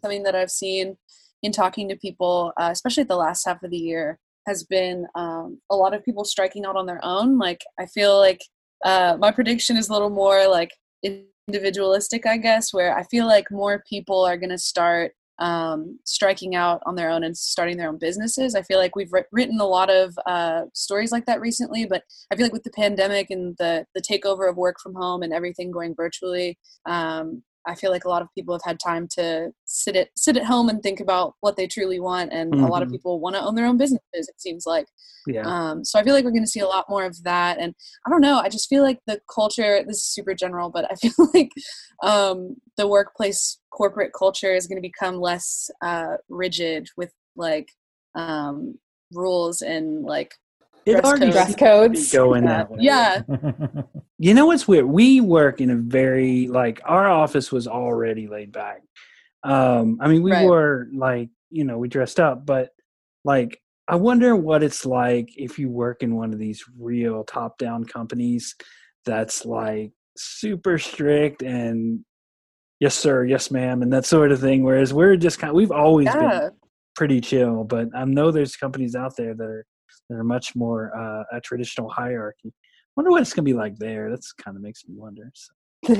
something 0.00 0.22
that 0.22 0.34
I've 0.34 0.50
seen 0.50 0.96
in 1.42 1.52
talking 1.52 1.88
to 1.88 1.96
people, 1.96 2.52
uh, 2.56 2.70
especially 2.72 3.04
the 3.04 3.16
last 3.16 3.46
half 3.46 3.62
of 3.62 3.70
the 3.70 3.78
year, 3.78 4.18
has 4.46 4.64
been 4.64 5.06
um, 5.14 5.60
a 5.70 5.76
lot 5.76 5.94
of 5.94 6.04
people 6.04 6.24
striking 6.24 6.64
out 6.64 6.76
on 6.76 6.86
their 6.86 7.00
own. 7.04 7.38
Like 7.38 7.62
I 7.78 7.86
feel 7.86 8.18
like 8.18 8.40
uh, 8.84 9.16
my 9.18 9.30
prediction 9.30 9.76
is 9.76 9.88
a 9.88 9.92
little 9.92 10.10
more 10.10 10.48
like 10.48 10.70
individualistic, 11.48 12.26
I 12.26 12.36
guess, 12.38 12.72
where 12.72 12.96
I 12.96 13.02
feel 13.04 13.26
like 13.26 13.50
more 13.50 13.82
people 13.88 14.24
are 14.24 14.36
going 14.36 14.50
to 14.50 14.58
start 14.58 15.12
um, 15.38 15.98
striking 16.04 16.54
out 16.54 16.82
on 16.86 16.94
their 16.94 17.10
own 17.10 17.24
and 17.24 17.36
starting 17.36 17.76
their 17.76 17.88
own 17.88 17.98
businesses. 17.98 18.54
I 18.54 18.62
feel 18.62 18.78
like 18.78 18.96
we've 18.96 19.12
written 19.32 19.60
a 19.60 19.66
lot 19.66 19.90
of 19.90 20.18
uh, 20.26 20.62
stories 20.74 21.12
like 21.12 21.26
that 21.26 21.40
recently, 21.40 21.86
but 21.86 22.02
I 22.30 22.36
feel 22.36 22.44
like 22.44 22.52
with 22.52 22.64
the 22.64 22.70
pandemic 22.70 23.30
and 23.30 23.56
the 23.58 23.86
the 23.94 24.02
takeover 24.02 24.48
of 24.48 24.56
work 24.56 24.76
from 24.82 24.94
home 24.94 25.22
and 25.22 25.32
everything 25.32 25.70
going 25.70 25.94
virtually, 25.94 26.58
um, 26.86 27.42
I 27.68 27.74
feel 27.74 27.90
like 27.90 28.04
a 28.04 28.08
lot 28.08 28.22
of 28.22 28.28
people 28.34 28.54
have 28.54 28.64
had 28.64 28.80
time 28.80 29.06
to 29.12 29.50
sit 29.66 29.94
at 29.94 30.08
sit 30.16 30.36
at 30.36 30.44
home 30.44 30.68
and 30.68 30.82
think 30.82 31.00
about 31.00 31.34
what 31.40 31.56
they 31.56 31.66
truly 31.66 32.00
want, 32.00 32.32
and 32.32 32.52
mm-hmm. 32.52 32.64
a 32.64 32.68
lot 32.68 32.82
of 32.82 32.88
mm-hmm. 32.88 32.94
people 32.94 33.20
want 33.20 33.36
to 33.36 33.42
own 33.42 33.54
their 33.54 33.66
own 33.66 33.76
businesses. 33.76 34.02
It 34.14 34.40
seems 34.40 34.64
like, 34.66 34.86
yeah. 35.26 35.42
Um, 35.44 35.84
so 35.84 35.98
I 35.98 36.02
feel 36.02 36.14
like 36.14 36.24
we're 36.24 36.30
going 36.30 36.44
to 36.44 36.50
see 36.50 36.60
a 36.60 36.66
lot 36.66 36.86
more 36.88 37.04
of 37.04 37.22
that, 37.24 37.58
and 37.60 37.74
I 38.06 38.10
don't 38.10 38.22
know. 38.22 38.38
I 38.38 38.48
just 38.48 38.68
feel 38.68 38.82
like 38.82 39.00
the 39.06 39.20
culture. 39.32 39.84
This 39.86 39.98
is 39.98 40.08
super 40.08 40.34
general, 40.34 40.70
but 40.70 40.90
I 40.90 40.94
feel 41.02 41.12
like 41.34 41.52
um, 42.02 42.56
the 42.76 42.88
workplace 42.88 43.58
corporate 43.70 44.12
culture 44.18 44.54
is 44.54 44.66
going 44.66 44.78
to 44.80 44.88
become 44.88 45.20
less 45.20 45.70
uh, 45.82 46.16
rigid 46.28 46.88
with 46.96 47.12
like 47.36 47.68
um, 48.14 48.78
rules 49.12 49.62
and 49.62 50.04
like 50.04 50.34
dress, 50.92 51.18
codes. 51.18 51.32
dress 51.32 51.54
codes. 51.54 52.12
Going 52.12 52.44
that 52.44 52.70
way. 52.70 52.78
Yeah. 52.80 53.22
you 54.18 54.34
know 54.34 54.46
what's 54.46 54.66
weird? 54.66 54.86
We 54.86 55.20
work 55.20 55.60
in 55.60 55.70
a 55.70 55.76
very 55.76 56.48
like 56.48 56.80
our 56.84 57.08
office 57.08 57.52
was 57.52 57.66
already 57.66 58.28
laid 58.28 58.52
back. 58.52 58.82
Um, 59.44 59.98
I 60.00 60.08
mean, 60.08 60.22
we 60.22 60.32
right. 60.32 60.46
were 60.46 60.88
like 60.92 61.30
you 61.50 61.64
know 61.64 61.78
we 61.78 61.88
dressed 61.88 62.20
up, 62.20 62.44
but 62.44 62.70
like 63.24 63.60
I 63.88 63.96
wonder 63.96 64.36
what 64.36 64.62
it's 64.62 64.84
like 64.84 65.30
if 65.36 65.58
you 65.58 65.70
work 65.70 66.02
in 66.02 66.14
one 66.14 66.32
of 66.32 66.38
these 66.38 66.62
real 66.78 67.24
top 67.24 67.58
down 67.58 67.84
companies 67.84 68.54
that's 69.06 69.46
like 69.46 69.92
super 70.16 70.78
strict 70.78 71.42
and 71.42 72.00
yes 72.80 72.94
sir, 72.94 73.24
yes 73.24 73.50
ma'am, 73.50 73.82
and 73.82 73.92
that 73.92 74.04
sort 74.04 74.30
of 74.30 74.40
thing. 74.40 74.62
Whereas 74.62 74.92
we're 74.92 75.16
just 75.16 75.38
kind 75.38 75.50
of, 75.50 75.56
we've 75.56 75.72
always 75.72 76.06
yeah. 76.06 76.40
been 76.40 76.50
pretty 76.96 77.20
chill, 77.20 77.64
but 77.64 77.88
I 77.94 78.04
know 78.04 78.30
there's 78.30 78.56
companies 78.56 78.94
out 78.94 79.16
there 79.16 79.34
that 79.34 79.44
are 79.44 79.64
that 80.08 80.16
are 80.16 80.24
much 80.24 80.54
more 80.56 80.96
uh, 80.96 81.24
a 81.36 81.40
traditional 81.40 81.88
hierarchy. 81.88 82.52
Wonder 82.96 83.10
what 83.10 83.22
it's 83.22 83.32
gonna 83.32 83.44
be 83.44 83.52
like 83.52 83.76
there. 83.78 84.10
That's 84.10 84.32
kind 84.32 84.56
of 84.56 84.62
makes 84.62 84.86
me 84.88 84.94
wonder. 84.96 85.30
So. 85.34 85.52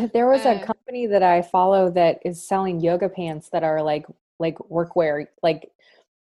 there 0.12 0.28
was 0.28 0.44
a 0.44 0.58
company 0.64 1.06
that 1.06 1.22
I 1.22 1.42
follow 1.42 1.90
that 1.92 2.18
is 2.24 2.46
selling 2.46 2.80
yoga 2.80 3.08
pants 3.08 3.48
that 3.50 3.62
are 3.62 3.82
like 3.82 4.06
like 4.38 4.58
workwear, 4.58 5.26
like 5.42 5.70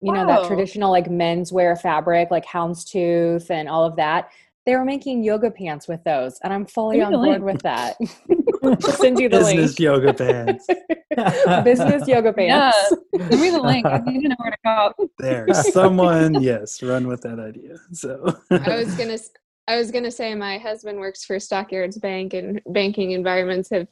you 0.02 0.12
know 0.12 0.26
that 0.26 0.48
traditional 0.48 0.92
like 0.92 1.08
menswear 1.10 1.80
fabric, 1.80 2.32
like 2.32 2.46
houndstooth 2.46 3.50
and 3.50 3.68
all 3.68 3.86
of 3.86 3.96
that. 3.98 4.32
They 4.66 4.76
were 4.76 4.86
making 4.86 5.24
yoga 5.24 5.50
pants 5.50 5.88
with 5.88 6.04
those, 6.04 6.40
and 6.44 6.54
I'm 6.54 6.66
fully 6.66 7.00
really? 7.00 7.16
on 7.16 7.26
board 7.26 7.44
with 7.44 7.62
that. 7.64 7.98
send 8.62 9.20
you 9.20 9.30
the 9.30 9.40
Business 9.40 9.72
link. 9.72 9.80
yoga 9.80 10.14
pants. 10.14 10.68
Business 11.64 12.08
yoga 12.08 12.34
pants. 12.34 12.96
Yeah. 13.14 13.28
Send 13.30 13.42
me 13.42 13.50
the 13.50 13.62
link. 13.62 13.86
I 13.86 14.00
need 14.00 14.22
to 14.22 14.30
know 14.30 14.36
where 14.38 14.52
to 14.52 14.58
go. 14.98 15.10
There, 15.18 15.54
someone, 15.54 16.42
yes, 16.42 16.82
run 16.84 17.08
with 17.08 17.22
that 17.22 17.40
idea. 17.40 17.78
So 17.92 18.36
I 18.52 18.76
was 18.78 18.96
gonna, 18.96 19.18
I 19.68 19.78
was 19.78 19.92
gonna 19.92 20.12
say 20.12 20.36
my 20.36 20.58
husband 20.58 21.00
works 21.00 21.26
for 21.26 21.40
Stockyards 21.40 21.98
Bank, 21.98 22.34
and 22.34 22.62
banking 22.68 23.12
environments 23.12 23.70
have, 23.72 23.88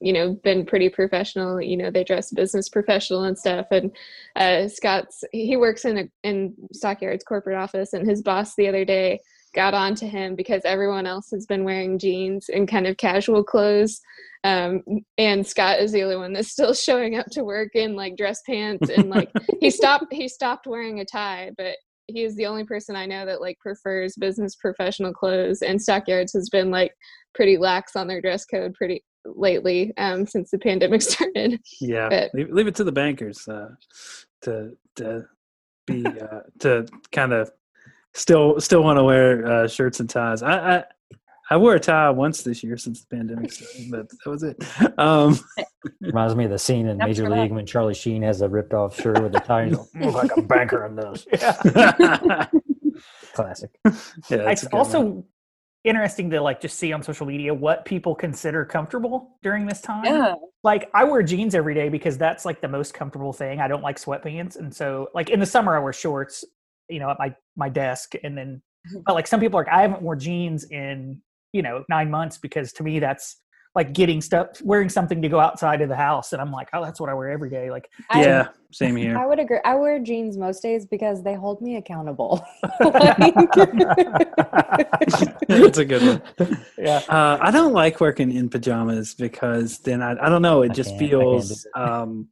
you 0.00 0.12
know, 0.12 0.34
been 0.44 0.64
pretty 0.64 0.88
professional. 0.88 1.60
You 1.60 1.76
know, 1.76 1.90
they 1.90 2.04
dress 2.04 2.30
business 2.30 2.68
professional 2.68 3.24
and 3.24 3.38
stuff. 3.38 3.66
And 3.70 3.90
uh, 4.36 4.68
Scott's 4.68 5.24
he 5.32 5.56
works 5.56 5.84
in 5.84 5.98
a 5.98 6.08
in 6.22 6.54
Stockyards 6.72 7.24
corporate 7.24 7.56
office, 7.56 7.92
and 7.92 8.08
his 8.08 8.22
boss 8.22 8.54
the 8.54 8.68
other 8.68 8.84
day 8.84 9.20
got 9.54 9.74
on 9.74 9.94
to 9.96 10.06
him 10.06 10.34
because 10.34 10.62
everyone 10.64 11.06
else 11.06 11.30
has 11.30 11.46
been 11.46 11.64
wearing 11.64 11.98
jeans 11.98 12.48
and 12.48 12.68
kind 12.68 12.86
of 12.86 12.96
casual 12.96 13.42
clothes. 13.42 14.00
Um, 14.44 14.82
and 15.16 15.46
Scott 15.46 15.80
is 15.80 15.92
the 15.92 16.02
only 16.02 16.16
one 16.16 16.32
that's 16.32 16.50
still 16.50 16.74
showing 16.74 17.16
up 17.16 17.26
to 17.32 17.44
work 17.44 17.74
in 17.74 17.96
like 17.96 18.16
dress 18.16 18.40
pants 18.46 18.88
and 18.88 19.10
like 19.10 19.30
he 19.60 19.70
stopped 19.70 20.12
he 20.12 20.28
stopped 20.28 20.66
wearing 20.66 21.00
a 21.00 21.04
tie, 21.04 21.50
but 21.56 21.76
he 22.06 22.22
is 22.24 22.34
the 22.36 22.46
only 22.46 22.64
person 22.64 22.96
I 22.96 23.06
know 23.06 23.26
that 23.26 23.40
like 23.40 23.58
prefers 23.58 24.14
business 24.16 24.56
professional 24.56 25.12
clothes 25.12 25.62
and 25.62 25.80
Stockyards 25.80 26.32
has 26.32 26.48
been 26.48 26.70
like 26.70 26.92
pretty 27.34 27.58
lax 27.58 27.96
on 27.96 28.08
their 28.08 28.22
dress 28.22 28.44
code 28.46 28.74
pretty 28.74 29.04
lately 29.24 29.92
um, 29.98 30.26
since 30.26 30.50
the 30.50 30.58
pandemic 30.58 31.02
started. 31.02 31.60
Yeah, 31.80 32.08
but, 32.08 32.30
leave, 32.34 32.50
leave, 32.50 32.66
it 32.66 32.74
to 32.76 32.84
the 32.84 32.92
bankers 32.92 33.46
uh, 33.48 33.70
to 34.42 34.76
to 34.96 35.26
be 35.86 36.06
uh, 36.06 36.40
to 36.60 36.86
kind 37.12 37.32
of 37.32 37.50
still 38.18 38.60
still 38.60 38.82
want 38.82 38.98
to 38.98 39.04
wear 39.04 39.46
uh, 39.46 39.68
shirts 39.68 40.00
and 40.00 40.10
ties. 40.10 40.42
I, 40.42 40.78
I 40.78 40.84
I 41.50 41.56
wore 41.56 41.74
a 41.74 41.80
tie 41.80 42.10
once 42.10 42.42
this 42.42 42.62
year 42.62 42.76
since 42.76 43.00
the 43.04 43.16
pandemic 43.16 43.50
started, 43.52 43.90
but 43.90 44.08
that 44.10 44.30
was 44.30 44.42
it. 44.42 44.98
Um, 44.98 45.38
Reminds 46.00 46.34
me 46.34 46.44
of 46.44 46.50
the 46.50 46.58
scene 46.58 46.86
in 46.88 46.98
Major 46.98 47.30
League 47.30 47.52
when 47.52 47.64
Charlie 47.64 47.94
Sheen 47.94 48.20
has 48.22 48.42
a 48.42 48.48
ripped 48.48 48.74
off 48.74 49.00
shirt 49.00 49.22
with 49.22 49.34
a 49.34 49.40
tie 49.40 49.62
and 49.62 49.72
looks 49.94 50.14
like 50.14 50.36
a 50.36 50.42
banker 50.42 50.84
in 50.84 50.96
this. 50.96 51.26
Yeah. 51.74 52.46
Classic. 53.32 53.70
Yeah, 54.28 54.50
it's 54.50 54.66
also 54.66 55.00
one. 55.00 55.24
interesting 55.84 56.28
to 56.30 56.40
like 56.40 56.60
just 56.60 56.76
see 56.76 56.92
on 56.92 57.02
social 57.04 57.24
media 57.24 57.54
what 57.54 57.84
people 57.84 58.14
consider 58.14 58.64
comfortable 58.64 59.38
during 59.40 59.66
this 59.66 59.80
time. 59.80 60.04
Yeah. 60.04 60.34
Like 60.64 60.90
I 60.92 61.04
wear 61.04 61.22
jeans 61.22 61.54
every 61.54 61.74
day 61.74 61.88
because 61.88 62.18
that's 62.18 62.44
like 62.44 62.60
the 62.60 62.66
most 62.66 62.92
comfortable 62.92 63.32
thing. 63.32 63.60
I 63.60 63.68
don't 63.68 63.82
like 63.82 64.00
sweatpants. 64.00 64.56
And 64.56 64.74
so 64.74 65.10
like 65.14 65.30
in 65.30 65.38
the 65.38 65.46
summer 65.46 65.76
I 65.76 65.78
wear 65.78 65.92
shorts 65.92 66.44
you 66.88 66.98
know 66.98 67.10
at 67.10 67.18
my 67.18 67.34
my 67.56 67.68
desk 67.68 68.12
and 68.22 68.36
then 68.36 68.62
mm-hmm. 68.88 69.00
but 69.06 69.14
like 69.14 69.26
some 69.26 69.40
people 69.40 69.58
are 69.58 69.64
like 69.64 69.72
i 69.72 69.82
haven't 69.82 70.02
worn 70.02 70.18
jeans 70.18 70.64
in 70.70 71.20
you 71.52 71.62
know 71.62 71.84
nine 71.88 72.10
months 72.10 72.38
because 72.38 72.72
to 72.72 72.82
me 72.82 72.98
that's 72.98 73.40
like 73.74 73.92
getting 73.92 74.20
stuff 74.20 74.60
wearing 74.62 74.88
something 74.88 75.20
to 75.22 75.28
go 75.28 75.38
outside 75.38 75.80
of 75.80 75.88
the 75.88 75.96
house 75.96 76.32
and 76.32 76.42
i'm 76.42 76.50
like 76.50 76.68
oh 76.72 76.82
that's 76.82 76.98
what 77.00 77.08
i 77.08 77.14
wear 77.14 77.30
every 77.30 77.50
day 77.50 77.70
like 77.70 77.88
yeah 78.14 78.48
I, 78.48 78.52
same 78.72 78.96
here. 78.96 79.16
I 79.16 79.26
would 79.26 79.38
agree 79.38 79.60
i 79.64 79.74
wear 79.74 79.98
jeans 79.98 80.36
most 80.36 80.62
days 80.62 80.86
because 80.86 81.22
they 81.22 81.34
hold 81.34 81.60
me 81.60 81.76
accountable 81.76 82.44
that's 85.48 85.78
a 85.78 85.84
good 85.84 86.22
one. 86.38 86.64
Yeah. 86.76 87.02
Uh, 87.08 87.38
i 87.40 87.50
don't 87.50 87.72
like 87.72 88.00
working 88.00 88.32
in 88.32 88.48
pajamas 88.48 89.14
because 89.14 89.78
then 89.80 90.02
i, 90.02 90.12
I 90.20 90.28
don't 90.28 90.42
know 90.42 90.62
it 90.62 90.72
just 90.72 90.96
feels 90.98 91.66
um 91.74 92.28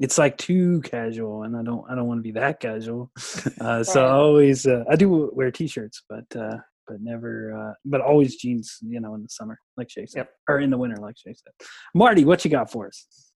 it's 0.00 0.18
like 0.18 0.36
too 0.38 0.80
casual 0.80 1.44
and 1.44 1.56
i 1.56 1.62
don't 1.62 1.84
i 1.90 1.94
don't 1.94 2.08
want 2.08 2.18
to 2.18 2.22
be 2.22 2.32
that 2.32 2.58
casual. 2.60 3.10
Uh, 3.60 3.84
so 3.84 4.04
i 4.04 4.10
always 4.10 4.66
uh, 4.66 4.82
i 4.90 4.96
do 4.96 5.30
wear 5.34 5.50
t-shirts 5.50 6.02
but 6.08 6.24
uh 6.36 6.56
but 6.86 6.96
never 7.00 7.52
uh 7.56 7.74
but 7.84 8.00
always 8.00 8.36
jeans 8.36 8.78
you 8.82 9.00
know 9.00 9.14
in 9.14 9.22
the 9.22 9.28
summer 9.28 9.58
like 9.76 9.90
shay 9.90 10.06
said 10.06 10.20
yep. 10.20 10.30
or 10.48 10.60
in 10.60 10.70
the 10.70 10.78
winter 10.78 10.96
like 11.00 11.16
shay 11.16 11.32
said. 11.32 11.52
Marty 11.94 12.24
what 12.24 12.44
you 12.44 12.50
got 12.50 12.70
for 12.70 12.86
us 12.86 13.29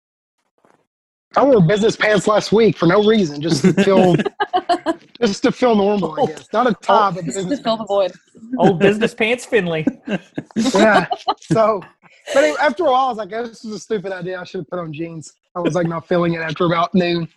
i 1.38 1.44
wore 1.44 1.62
business 1.62 1.96
pants 1.96 2.28
last 2.28 2.52
week 2.52 2.78
for 2.78 2.86
no 2.86 3.04
reason 3.04 3.42
just 3.42 3.62
to 3.62 3.74
feel 3.84 4.16
just 5.22 5.44
to 5.44 5.52
feel 5.52 5.76
normal 5.76 6.20
i 6.22 6.26
guess 6.26 6.48
not 6.54 6.68
a 6.68 6.74
tie 6.76 7.12
but 7.12 7.26
business 7.26 7.46
just 7.46 7.58
to 7.58 7.64
fill 7.64 7.78
the 7.78 7.86
void 7.86 8.12
old 8.60 8.80
business 8.80 9.14
pants 9.14 9.46
finley 9.46 9.86
yeah 10.56 11.08
so 11.42 11.82
but 12.34 12.44
anyway, 12.44 12.58
after 12.62 12.84
a 12.84 12.92
while 12.92 13.06
i 13.06 13.10
was 13.10 13.18
like 13.18 13.30
this 13.30 13.66
is 13.66 13.74
a 13.74 13.80
stupid 13.80 14.12
idea 14.12 14.40
i 14.40 14.44
should 14.44 14.60
have 14.60 14.70
put 14.70 14.80
on 14.80 14.94
jeans 14.94 15.34
I 15.56 15.60
was 15.60 15.76
like 15.76 15.88
not 15.88 16.08
feeling 16.08 16.34
it 16.34 16.42
after 16.42 16.66
about 16.66 16.94
noon. 16.96 17.28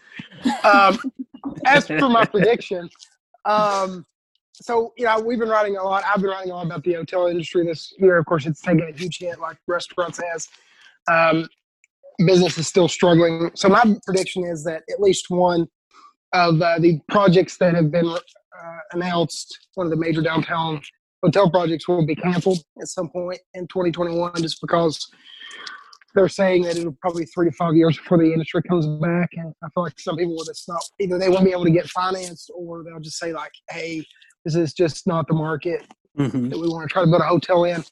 Um, 0.65 0.99
as 1.67 1.87
for 1.87 2.09
my 2.09 2.25
prediction, 2.25 2.89
um, 3.45 4.07
so 4.55 4.95
you 4.97 5.05
know 5.05 5.21
we've 5.21 5.39
been 5.39 5.51
writing 5.51 5.77
a 5.77 5.83
lot. 5.83 6.03
I've 6.05 6.21
been 6.23 6.31
writing 6.31 6.51
a 6.51 6.55
lot 6.55 6.67
about 6.67 6.83
the 6.83 6.95
hotel 6.95 7.27
industry 7.27 7.65
this 7.67 7.93
year. 7.99 8.17
Of 8.17 8.27
course, 8.27 8.47
it's 8.47 8.61
taken 8.61 8.89
a 8.89 8.93
huge 8.97 9.19
hit, 9.19 9.39
like 9.39 9.59
restaurants 9.67 10.21
has. 10.33 10.49
Um, 11.09 11.49
business 12.25 12.59
is 12.59 12.67
still 12.67 12.89
struggling. 12.89 13.51
So 13.55 13.69
my 13.69 13.83
prediction 14.05 14.45
is 14.45 14.65
that 14.65 14.83
at 14.91 15.01
least 15.01 15.27
one 15.29 15.67
of 16.33 16.61
uh, 16.61 16.79
the 16.79 17.01
projects 17.09 17.57
that 17.59 17.75
have 17.75 17.91
been 17.91 18.07
uh, 18.07 18.19
announced, 18.93 19.69
one 19.75 19.87
of 19.87 19.91
the 19.91 19.97
major 19.97 20.23
downtown 20.23 20.81
hotel 21.23 21.51
projects, 21.51 21.89
will 21.89 22.07
be 22.07 22.15
canceled 22.15 22.59
at 22.81 22.89
some 22.89 23.09
point 23.09 23.41
in 23.55 23.67
2021, 23.69 24.35
just 24.37 24.61
because 24.61 25.07
they're 26.15 26.29
saying 26.29 26.63
that 26.63 26.77
it'll 26.77 26.97
probably 27.01 27.27
three 27.27 27.51
to 27.51 27.57
five 27.57 27.75
years 27.75 27.97
before 27.99 28.19
the 28.19 28.33
industry 28.33 28.63
comes 28.63 28.87
back. 28.87 29.29
And 29.35 29.53
I 29.63 29.69
feel 29.75 29.85
like 29.85 29.99
some 30.01 30.17
people 30.17 30.35
will 30.35 30.45
just 30.45 30.67
not 30.69 30.83
either 30.99 31.19
they 31.19 31.29
won't 31.29 31.45
be 31.45 31.53
able 31.53 31.65
to 31.65 31.71
get 31.71 31.89
financed 31.89 32.51
or 32.55 32.83
they'll 32.83 33.01
just 33.01 33.19
say 33.19 33.33
like, 33.33 33.53
"Hey, 33.71 34.05
this 34.45 34.55
is 34.55 34.73
just 34.73 35.07
not 35.07 35.29
the 35.29 35.35
market 35.35 35.87
mm-hmm. 36.19 36.49
that 36.49 36.59
we 36.59 36.69
want 36.69 36.89
to 36.89 36.93
try 36.93 37.03
to 37.03 37.09
build 37.09 37.21
a 37.21 37.27
hotel 37.27 37.65
in." 37.65 37.85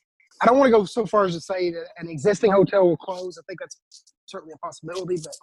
I 0.42 0.46
don't 0.46 0.58
want 0.58 0.68
to 0.68 0.78
go 0.78 0.84
so 0.84 1.06
far 1.06 1.24
as 1.24 1.34
to 1.34 1.40
say 1.40 1.70
that 1.70 1.86
an 1.98 2.08
existing 2.08 2.50
hotel 2.50 2.86
will 2.86 2.96
close. 2.96 3.38
I 3.38 3.42
think 3.46 3.60
that's 3.60 3.80
certainly 4.26 4.54
a 4.54 4.58
possibility, 4.58 5.16
but 5.22 5.34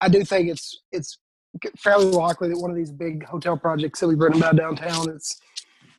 I 0.00 0.08
do 0.08 0.24
think 0.24 0.48
it's 0.48 0.82
it's 0.90 1.18
fairly 1.78 2.06
likely 2.06 2.48
that 2.48 2.58
one 2.58 2.70
of 2.70 2.76
these 2.76 2.90
big 2.90 3.24
hotel 3.24 3.56
projects 3.56 4.00
that 4.00 4.08
we've 4.08 4.18
written 4.18 4.38
about 4.38 4.56
downtown 4.56 5.10
it's 5.10 5.40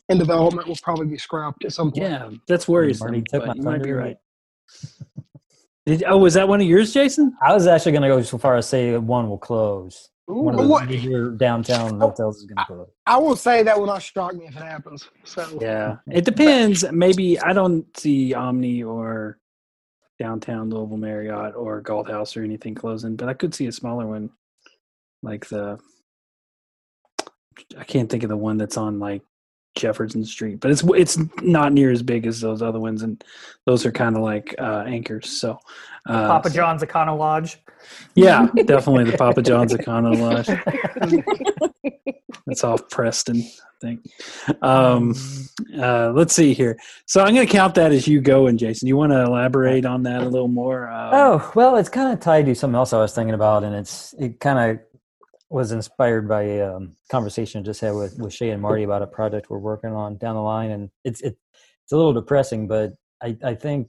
in 0.09 0.17
development 0.17 0.67
will 0.67 0.77
probably 0.81 1.05
be 1.05 1.17
scrapped 1.17 1.63
at 1.65 1.73
some 1.73 1.91
point. 1.91 2.03
Yeah, 2.03 2.29
that's 2.47 2.67
worrisome. 2.67 3.13
you 3.13 3.23
might 3.57 3.83
be 3.83 3.91
right. 3.91 4.17
Did, 5.85 6.03
oh, 6.07 6.17
was 6.17 6.35
that 6.35 6.47
one 6.47 6.61
of 6.61 6.67
yours, 6.67 6.93
Jason? 6.93 7.35
I 7.41 7.53
was 7.53 7.67
actually 7.67 7.91
going 7.91 8.03
to 8.03 8.07
go 8.07 8.21
so 8.21 8.37
far 8.37 8.55
as 8.55 8.67
say 8.67 8.97
one 8.97 9.29
will 9.29 9.37
close. 9.37 10.09
one 10.27 10.57
of 10.57 10.61
the 10.61 10.85
major 10.85 11.31
downtown 11.31 12.01
oh, 12.01 12.07
hotels 12.07 12.37
is 12.37 12.45
going 12.45 12.55
to 12.55 12.65
close. 12.65 12.89
I 13.05 13.17
will 13.17 13.35
say 13.35 13.63
that 13.63 13.77
will 13.77 13.87
not 13.87 14.01
shock 14.01 14.33
me 14.33 14.45
if 14.45 14.55
it 14.55 14.63
happens. 14.63 15.09
So 15.25 15.45
Yeah, 15.59 15.97
it 16.09 16.23
depends. 16.23 16.89
Maybe 16.89 17.37
I 17.39 17.51
don't 17.51 17.85
see 17.97 18.33
Omni 18.33 18.83
or 18.83 19.39
downtown 20.23 20.69
Louisville 20.69 20.95
Marriott 20.95 21.53
or 21.53 21.81
Galt 21.81 22.09
House 22.09 22.37
or 22.37 22.43
anything 22.43 22.73
closing, 22.73 23.17
but 23.17 23.27
I 23.27 23.33
could 23.33 23.53
see 23.53 23.67
a 23.67 23.73
smaller 23.73 24.07
one, 24.07 24.29
like 25.21 25.45
the. 25.47 25.77
I 27.77 27.83
can't 27.83 28.09
think 28.09 28.23
of 28.23 28.29
the 28.29 28.37
one 28.37 28.57
that's 28.57 28.77
on 28.77 28.99
like 28.99 29.21
Jefferson 29.75 30.23
Street, 30.23 30.61
but 30.61 30.71
it's 30.71 30.81
it's 30.95 31.17
not 31.41 31.73
near 31.73 31.91
as 31.91 32.01
big 32.01 32.25
as 32.25 32.39
those 32.39 32.61
other 32.61 32.79
ones, 32.79 33.03
and 33.03 33.21
those 33.65 33.85
are 33.85 33.91
kind 33.91 34.15
of 34.15 34.21
like 34.21 34.55
uh, 34.59 34.85
anchors. 34.87 35.29
So, 35.29 35.59
uh, 36.07 36.27
Papa 36.27 36.49
John's 36.49 36.81
Econo 36.83 37.17
Lodge. 37.17 37.57
yeah, 38.15 38.47
definitely 38.65 39.09
the 39.11 39.17
Papa 39.17 39.41
John's 39.41 39.73
Econo 39.73 40.17
Lodge. 40.19 40.47
That's 42.45 42.63
off 42.63 42.89
Preston, 42.89 43.37
I 43.37 43.79
think. 43.79 44.05
Um, 44.61 45.15
uh, 45.77 46.11
let's 46.11 46.33
see 46.33 46.53
here. 46.53 46.77
So 47.05 47.21
I'm 47.21 47.33
going 47.33 47.47
to 47.47 47.51
count 47.51 47.75
that 47.75 47.91
as 47.91 48.07
you 48.07 48.19
go, 48.19 48.47
and 48.47 48.59
Jason, 48.59 48.87
you 48.87 48.97
want 48.97 49.11
to 49.13 49.23
elaborate 49.23 49.85
on 49.85 50.03
that 50.03 50.23
a 50.23 50.27
little 50.27 50.49
more? 50.49 50.89
Uh, 50.89 51.09
Oh 51.13 51.51
well, 51.55 51.77
it's 51.77 51.89
kind 51.89 52.11
of 52.11 52.19
tied 52.19 52.45
to 52.47 52.55
something 52.55 52.75
else 52.75 52.91
I 52.91 52.97
was 52.99 53.13
thinking 53.15 53.33
about, 53.33 53.63
and 53.63 53.75
it's 53.75 54.13
it 54.19 54.39
kind 54.39 54.71
of 54.71 54.79
was 55.49 55.71
inspired 55.71 56.27
by 56.27 56.41
a 56.43 56.75
um, 56.75 56.95
conversation 57.09 57.61
I 57.61 57.63
just 57.63 57.79
had 57.79 57.91
with 57.93 58.17
with 58.19 58.33
Shay 58.33 58.49
and 58.49 58.61
Marty 58.61 58.83
about 58.83 59.03
a 59.03 59.07
project 59.07 59.49
we're 59.49 59.59
working 59.59 59.91
on 59.91 60.17
down 60.17 60.35
the 60.35 60.41
line, 60.41 60.71
and 60.71 60.89
it's 61.05 61.21
it, 61.21 61.37
it's 61.83 61.91
a 61.91 61.95
little 61.95 62.13
depressing, 62.13 62.67
but 62.67 62.93
I 63.21 63.37
I 63.43 63.55
think 63.55 63.87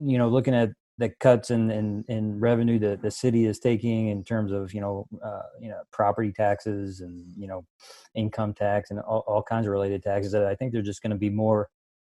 you 0.00 0.18
know 0.18 0.28
looking 0.28 0.54
at 0.54 0.70
the 0.98 1.10
cuts 1.20 1.50
in 1.50 1.70
in, 1.70 2.04
in 2.08 2.38
revenue 2.38 2.78
that 2.78 3.02
the 3.02 3.10
city 3.10 3.46
is 3.46 3.58
taking 3.58 4.08
in 4.08 4.22
terms 4.22 4.52
of 4.52 4.72
you 4.72 4.80
know 4.80 5.06
uh, 5.24 5.42
you 5.60 5.68
know 5.68 5.80
property 5.92 6.32
taxes 6.32 7.00
and 7.00 7.24
you 7.36 7.46
know 7.46 7.64
income 8.14 8.54
tax 8.54 8.90
and 8.90 9.00
all, 9.00 9.24
all 9.26 9.42
kinds 9.42 9.66
of 9.66 9.72
related 9.72 10.02
taxes 10.02 10.32
that 10.32 10.46
I 10.46 10.54
think 10.54 10.72
there's 10.72 10.86
just 10.86 11.02
going 11.02 11.10
to 11.10 11.16
be 11.16 11.30
more 11.30 11.68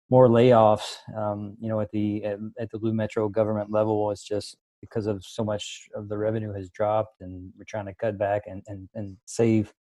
more 0.10 0.28
layoffs 0.28 0.98
um, 1.16 1.56
you 1.60 1.70
know 1.70 1.80
at 1.80 1.92
the 1.92 2.24
at, 2.26 2.40
at 2.60 2.72
the 2.72 2.80
blue 2.80 2.94
metro 2.94 3.30
government 3.30 3.72
level. 3.72 4.12
It's 4.12 4.24
just 4.24 4.58
because 4.82 5.08
of 5.08 5.24
so 5.24 5.46
much 5.46 5.88
of 5.96 6.10
the 6.10 6.18
revenue 6.18 6.52
has 6.54 6.70
dropped 6.70 7.22
and 7.22 7.52
we're 7.58 7.64
trying 7.66 7.86
to 7.86 7.94
cut 7.96 8.18
back 8.18 8.44
and 8.48 8.62
and, 8.68 8.90
and 8.96 9.16
save 9.26 9.74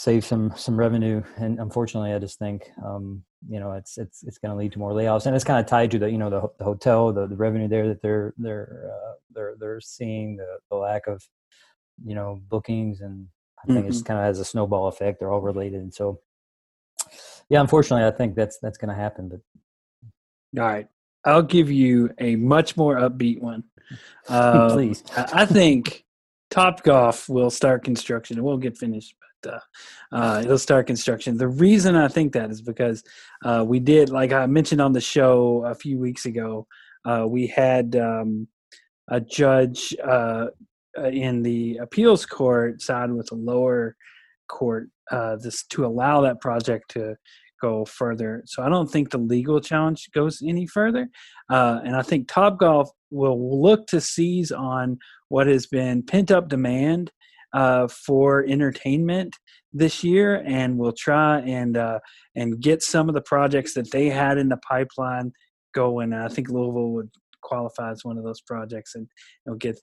save 0.00 0.24
some 0.24 0.52
some 0.56 0.76
revenue. 0.76 1.22
And 1.36 1.58
unfortunately 1.58 2.12
i 2.14 2.18
just 2.18 2.38
think 2.38 2.70
um 2.84 3.22
you 3.48 3.60
know 3.60 3.72
it's 3.72 3.98
it's 3.98 4.22
it's 4.22 4.38
going 4.38 4.50
to 4.50 4.56
lead 4.56 4.72
to 4.72 4.78
more 4.78 4.92
layoffs. 4.92 5.26
And 5.26 5.34
it's 5.36 5.44
kind 5.44 5.60
of 5.60 5.66
tied 5.66 5.90
to 5.90 5.98
the 5.98 6.10
you 6.10 6.18
know 6.18 6.30
the, 6.30 6.48
the 6.58 6.64
hotel 6.64 7.12
the, 7.12 7.26
the 7.26 7.36
revenue 7.36 7.68
there 7.68 7.88
that 7.88 8.00
they're 8.02 8.32
they're 8.38 8.90
uh, 8.92 9.14
they're 9.34 9.54
they're 9.60 9.80
seeing 9.80 10.36
the, 10.36 10.58
the 10.70 10.76
lack 10.76 11.06
of 11.06 11.22
you 12.04 12.14
know 12.14 12.40
bookings. 12.48 13.00
And 13.00 13.26
i 13.62 13.72
think 13.72 13.86
it's 13.86 14.02
kind 14.02 14.18
of 14.18 14.24
has 14.24 14.38
a 14.38 14.44
snowball 14.44 14.88
effect. 14.88 15.18
They're 15.18 15.32
all 15.32 15.42
related. 15.42 15.80
And 15.80 15.92
so 15.92 16.20
yeah 17.50 17.60
unfortunately 17.60 18.06
i 18.06 18.10
think 18.12 18.36
that's 18.36 18.58
that's 18.62 18.78
going 18.78 18.88
to 18.88 18.94
happen 18.94 19.28
but 19.28 19.40
All 20.58 20.66
right. 20.66 20.86
I'll 21.24 21.42
give 21.42 21.70
you 21.70 22.10
a 22.18 22.36
much 22.36 22.76
more 22.76 22.96
upbeat 22.96 23.40
one. 23.40 23.64
Uh, 24.28 24.70
please. 24.74 25.04
I 25.16 25.44
think 25.44 26.04
Top 26.50 26.82
Golf 26.82 27.28
will 27.28 27.50
start 27.50 27.84
construction. 27.84 28.38
It 28.38 28.42
won't 28.42 28.62
get 28.62 28.78
finished, 28.78 29.14
uh, 29.46 29.60
uh, 30.12 30.40
it'll 30.44 30.58
start 30.58 30.86
construction. 30.86 31.36
The 31.36 31.48
reason 31.48 31.96
I 31.96 32.08
think 32.08 32.32
that 32.32 32.50
is 32.50 32.62
because 32.62 33.02
uh, 33.44 33.64
we 33.66 33.80
did, 33.80 34.10
like 34.10 34.32
I 34.32 34.46
mentioned 34.46 34.80
on 34.80 34.92
the 34.92 35.00
show 35.00 35.64
a 35.64 35.74
few 35.74 35.98
weeks 35.98 36.26
ago, 36.26 36.66
uh, 37.04 37.26
we 37.28 37.46
had 37.46 37.96
um, 37.96 38.48
a 39.08 39.20
judge 39.20 39.94
uh, 40.02 40.46
in 41.10 41.42
the 41.42 41.78
appeals 41.78 42.26
court 42.26 42.82
side 42.82 43.10
with 43.10 43.30
a 43.32 43.36
lower 43.36 43.96
court 44.48 44.88
uh, 45.10 45.36
this 45.36 45.64
to 45.66 45.86
allow 45.86 46.20
that 46.20 46.40
project 46.40 46.90
to 46.90 47.16
go 47.60 47.84
further. 47.84 48.42
So 48.46 48.62
I 48.62 48.68
don't 48.68 48.90
think 48.90 49.10
the 49.10 49.18
legal 49.18 49.60
challenge 49.60 50.10
goes 50.14 50.42
any 50.42 50.66
further. 50.66 51.08
And 51.48 51.94
I 51.94 52.02
think 52.02 52.28
Top 52.28 52.58
Golf 52.58 52.90
will 53.10 53.60
look 53.60 53.86
to 53.88 54.00
seize 54.00 54.52
on 54.52 54.98
what 55.28 55.46
has 55.46 55.66
been 55.66 56.02
pent 56.02 56.30
up 56.30 56.48
demand 56.48 57.10
uh, 57.52 57.88
for 57.88 58.44
entertainment 58.46 59.36
this 59.72 60.02
year, 60.02 60.42
and 60.46 60.78
we'll 60.78 60.92
try 60.92 61.40
and 61.40 61.76
uh, 61.76 61.98
and 62.36 62.60
get 62.60 62.82
some 62.82 63.08
of 63.08 63.14
the 63.14 63.22
projects 63.22 63.74
that 63.74 63.90
they 63.90 64.08
had 64.08 64.38
in 64.38 64.48
the 64.48 64.58
pipeline 64.58 65.32
going. 65.74 66.12
I 66.12 66.28
think 66.28 66.48
Louisville 66.48 66.90
would 66.90 67.10
qualify 67.42 67.90
as 67.90 68.04
one 68.04 68.18
of 68.18 68.24
those 68.24 68.40
projects, 68.40 68.94
and 68.94 69.08
know, 69.46 69.54
get 69.54 69.78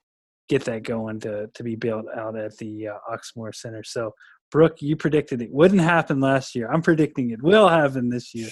get 0.49 0.63
that 0.65 0.84
going 0.84 1.19
to 1.21 1.47
to 1.53 1.63
be 1.63 1.75
built 1.75 2.06
out 2.15 2.38
at 2.38 2.58
the 2.58 2.89
uh, 2.89 2.97
Oxmoor 3.12 3.53
Center. 3.53 3.84
So 3.84 4.13
Brooke, 4.49 4.82
you 4.82 4.95
predicted 4.95 5.41
it 5.41 5.51
wouldn't 5.51 5.82
happen 5.82 6.19
last 6.19 6.56
year. 6.56 6.69
I'm 6.71 6.82
predicting 6.82 7.32
it 7.32 7.43
will 7.43 7.67
happen 7.67 8.10
this 8.10 8.34
year, 8.34 8.49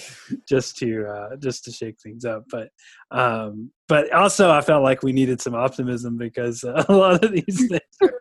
just 0.48 0.76
to 0.78 1.06
uh, 1.06 1.36
just 1.36 1.64
to 1.64 1.72
shake 1.72 1.96
things 2.02 2.24
up. 2.24 2.44
But 2.50 2.68
um, 3.10 3.70
but 3.88 4.12
also, 4.12 4.50
I 4.50 4.62
felt 4.62 4.82
like 4.82 5.04
we 5.04 5.12
needed 5.12 5.40
some 5.40 5.54
optimism 5.54 6.16
because 6.16 6.64
uh, 6.64 6.84
a 6.88 6.92
lot 6.92 7.24
of 7.24 7.30
these 7.30 7.68
things 7.68 7.80
are, 8.02 8.20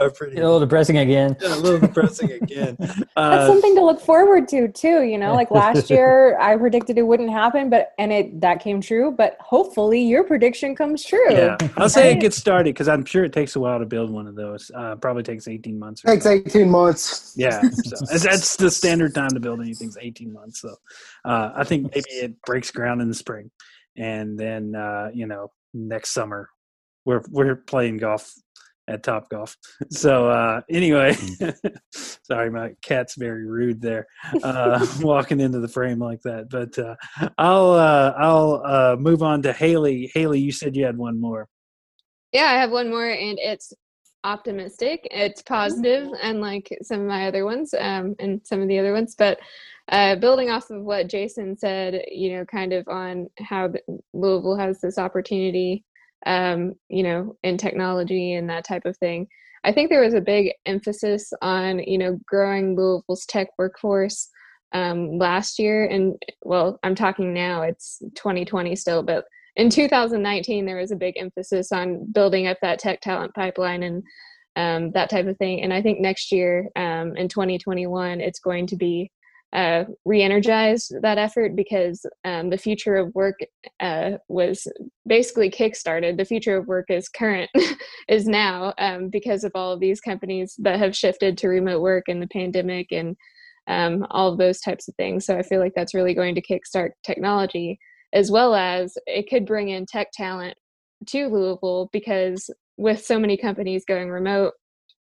are 0.00 0.10
pretty 0.10 0.36
a 0.40 0.44
little 0.44 0.60
depressing 0.60 0.98
again 0.98 1.36
a 1.42 1.56
little 1.56 1.80
depressing 1.80 2.30
again. 2.30 2.76
That's 2.78 3.02
Uh, 3.16 3.46
something 3.48 3.74
to 3.74 3.84
look 3.84 4.00
forward 4.00 4.46
to 4.48 4.68
too. 4.68 5.02
You 5.02 5.18
know, 5.18 5.34
like 5.34 5.50
last 5.50 5.90
year, 5.90 6.38
I 6.38 6.56
predicted 6.56 6.96
it 6.96 7.02
wouldn't 7.02 7.30
happen, 7.30 7.70
but 7.70 7.92
and 7.98 8.12
it 8.12 8.40
that 8.40 8.60
came 8.60 8.80
true. 8.80 9.10
But 9.10 9.36
hopefully, 9.40 10.00
your 10.00 10.22
prediction 10.22 10.76
comes 10.76 11.04
true. 11.04 11.32
yeah, 11.32 11.56
I'll 11.76 11.88
say 11.88 12.12
it 12.12 12.20
gets 12.20 12.36
started 12.36 12.72
because 12.74 12.86
I'm 12.86 13.04
sure 13.04 13.24
it 13.24 13.32
takes 13.32 13.56
a 13.56 13.60
while 13.60 13.80
to 13.80 13.86
build 13.86 14.10
one 14.10 14.28
of 14.28 14.36
those. 14.36 14.70
Uh, 14.72 14.94
probably 14.94 15.24
takes 15.24 15.48
18 15.48 15.76
months. 15.76 16.02
Or 16.04 16.12
takes 16.12 16.24
so. 16.24 16.30
18 16.30 16.70
months. 16.70 17.34
Yeah, 17.36 17.60
so 17.62 17.96
that's, 18.08 18.22
that's 18.22 18.56
the 18.56 18.70
standard 18.70 19.12
time 19.12 19.30
to 19.30 19.40
build 19.40 19.60
anything's 19.60 19.96
18 20.00 20.32
months. 20.32 20.60
So 20.60 20.76
uh, 21.24 21.50
I 21.56 21.64
think 21.64 21.92
maybe 21.92 22.10
it 22.10 22.40
breaks 22.42 22.70
ground 22.70 23.02
in 23.02 23.08
the 23.08 23.14
spring, 23.14 23.50
and 23.96 24.38
then 24.38 24.74
uh, 24.74 25.10
you 25.12 25.26
know 25.26 25.50
next 25.72 26.12
summer 26.12 26.48
we're 27.04 27.22
we're 27.30 27.56
playing 27.56 27.98
golf 27.98 28.32
at 28.88 29.02
Top 29.02 29.28
Golf. 29.30 29.56
So 29.90 30.28
uh, 30.28 30.60
anyway, 30.70 31.16
sorry, 31.92 32.50
my 32.50 32.74
cat's 32.82 33.14
very 33.16 33.46
rude 33.46 33.80
there, 33.80 34.06
uh, 34.42 34.84
walking 35.00 35.40
into 35.40 35.60
the 35.60 35.68
frame 35.68 35.98
like 35.98 36.20
that. 36.22 36.48
But 36.50 36.78
uh, 36.78 36.96
I'll 37.38 37.72
uh, 37.72 38.14
I'll 38.16 38.62
uh, 38.64 38.96
move 38.98 39.22
on 39.22 39.42
to 39.42 39.52
Haley. 39.52 40.10
Haley, 40.14 40.40
you 40.40 40.52
said 40.52 40.76
you 40.76 40.84
had 40.84 40.96
one 40.96 41.20
more. 41.20 41.48
Yeah, 42.32 42.46
I 42.46 42.54
have 42.54 42.70
one 42.70 42.90
more, 42.90 43.08
and 43.08 43.38
it's 43.38 43.72
optimistic. 44.24 45.06
It's 45.10 45.42
positive, 45.42 46.08
unlike 46.22 46.76
some 46.82 47.02
of 47.02 47.06
my 47.06 47.28
other 47.28 47.44
ones, 47.44 47.74
um, 47.78 48.16
and 48.18 48.40
some 48.44 48.60
of 48.60 48.68
the 48.68 48.78
other 48.78 48.92
ones. 48.92 49.14
But 49.16 49.38
uh, 49.88 50.16
building 50.16 50.50
off 50.50 50.70
of 50.70 50.82
what 50.82 51.08
Jason 51.08 51.56
said, 51.56 52.02
you 52.10 52.36
know, 52.36 52.44
kind 52.44 52.72
of 52.72 52.86
on 52.88 53.28
how 53.38 53.70
Louisville 54.12 54.56
has 54.56 54.80
this 54.80 54.98
opportunity, 54.98 55.84
um, 56.26 56.74
you 56.88 57.02
know, 57.02 57.36
in 57.42 57.58
technology 57.58 58.34
and 58.34 58.48
that 58.48 58.64
type 58.64 58.86
of 58.86 58.96
thing. 58.96 59.26
I 59.64 59.72
think 59.72 59.90
there 59.90 60.02
was 60.02 60.14
a 60.14 60.20
big 60.20 60.52
emphasis 60.66 61.32
on, 61.42 61.78
you 61.80 61.98
know, 61.98 62.18
growing 62.26 62.76
Louisville's 62.76 63.26
tech 63.26 63.48
workforce 63.58 64.28
um, 64.72 65.18
last 65.18 65.58
year. 65.58 65.86
And 65.86 66.16
well, 66.42 66.78
I'm 66.82 66.94
talking 66.94 67.32
now, 67.32 67.62
it's 67.62 68.02
2020 68.14 68.76
still, 68.76 69.02
but 69.02 69.24
in 69.56 69.70
2019 69.70 70.66
there 70.66 70.76
was 70.76 70.90
a 70.90 70.96
big 70.96 71.14
emphasis 71.16 71.72
on 71.72 72.10
building 72.12 72.46
up 72.46 72.58
that 72.60 72.78
tech 72.78 73.00
talent 73.00 73.34
pipeline 73.34 73.82
and 73.82 74.02
um, 74.56 74.92
that 74.92 75.10
type 75.10 75.26
of 75.26 75.36
thing 75.36 75.62
and 75.62 75.72
i 75.72 75.82
think 75.82 76.00
next 76.00 76.32
year 76.32 76.68
um, 76.76 77.16
in 77.16 77.28
2021 77.28 78.20
it's 78.20 78.38
going 78.38 78.66
to 78.66 78.76
be 78.76 79.10
uh, 79.54 79.84
re-energize 80.04 80.90
that 81.02 81.16
effort 81.16 81.54
because 81.54 82.04
um, 82.24 82.50
the 82.50 82.58
future 82.58 82.96
of 82.96 83.14
work 83.14 83.38
uh, 83.80 84.12
was 84.28 84.66
basically 85.06 85.48
kickstarted. 85.48 86.16
The 86.16 86.24
future 86.24 86.56
of 86.56 86.66
work 86.66 86.86
is 86.90 87.08
current 87.08 87.50
is 88.08 88.26
now 88.26 88.74
um, 88.78 89.08
because 89.08 89.44
of 89.44 89.52
all 89.54 89.72
of 89.72 89.80
these 89.80 90.00
companies 90.00 90.56
that 90.58 90.78
have 90.78 90.96
shifted 90.96 91.38
to 91.38 91.48
remote 91.48 91.80
work 91.80 92.04
and 92.08 92.20
the 92.20 92.26
pandemic 92.26 92.88
and 92.90 93.16
um, 93.68 94.06
all 94.10 94.32
of 94.32 94.38
those 94.38 94.60
types 94.60 94.88
of 94.88 94.94
things. 94.96 95.24
So 95.24 95.38
i 95.38 95.42
feel 95.42 95.60
like 95.60 95.72
that's 95.74 95.94
really 95.94 96.14
going 96.14 96.34
to 96.34 96.42
kickstart 96.42 96.90
technology 97.02 97.78
as 98.12 98.30
well 98.30 98.54
as 98.54 98.96
it 99.06 99.28
could 99.28 99.44
bring 99.44 99.68
in 99.70 99.86
tech 99.86 100.08
talent 100.12 100.56
to 101.08 101.28
Louisville 101.28 101.90
because 101.92 102.48
with 102.76 103.04
so 103.04 103.18
many 103.18 103.36
companies 103.36 103.84
going 103.86 104.08
remote, 104.08 104.54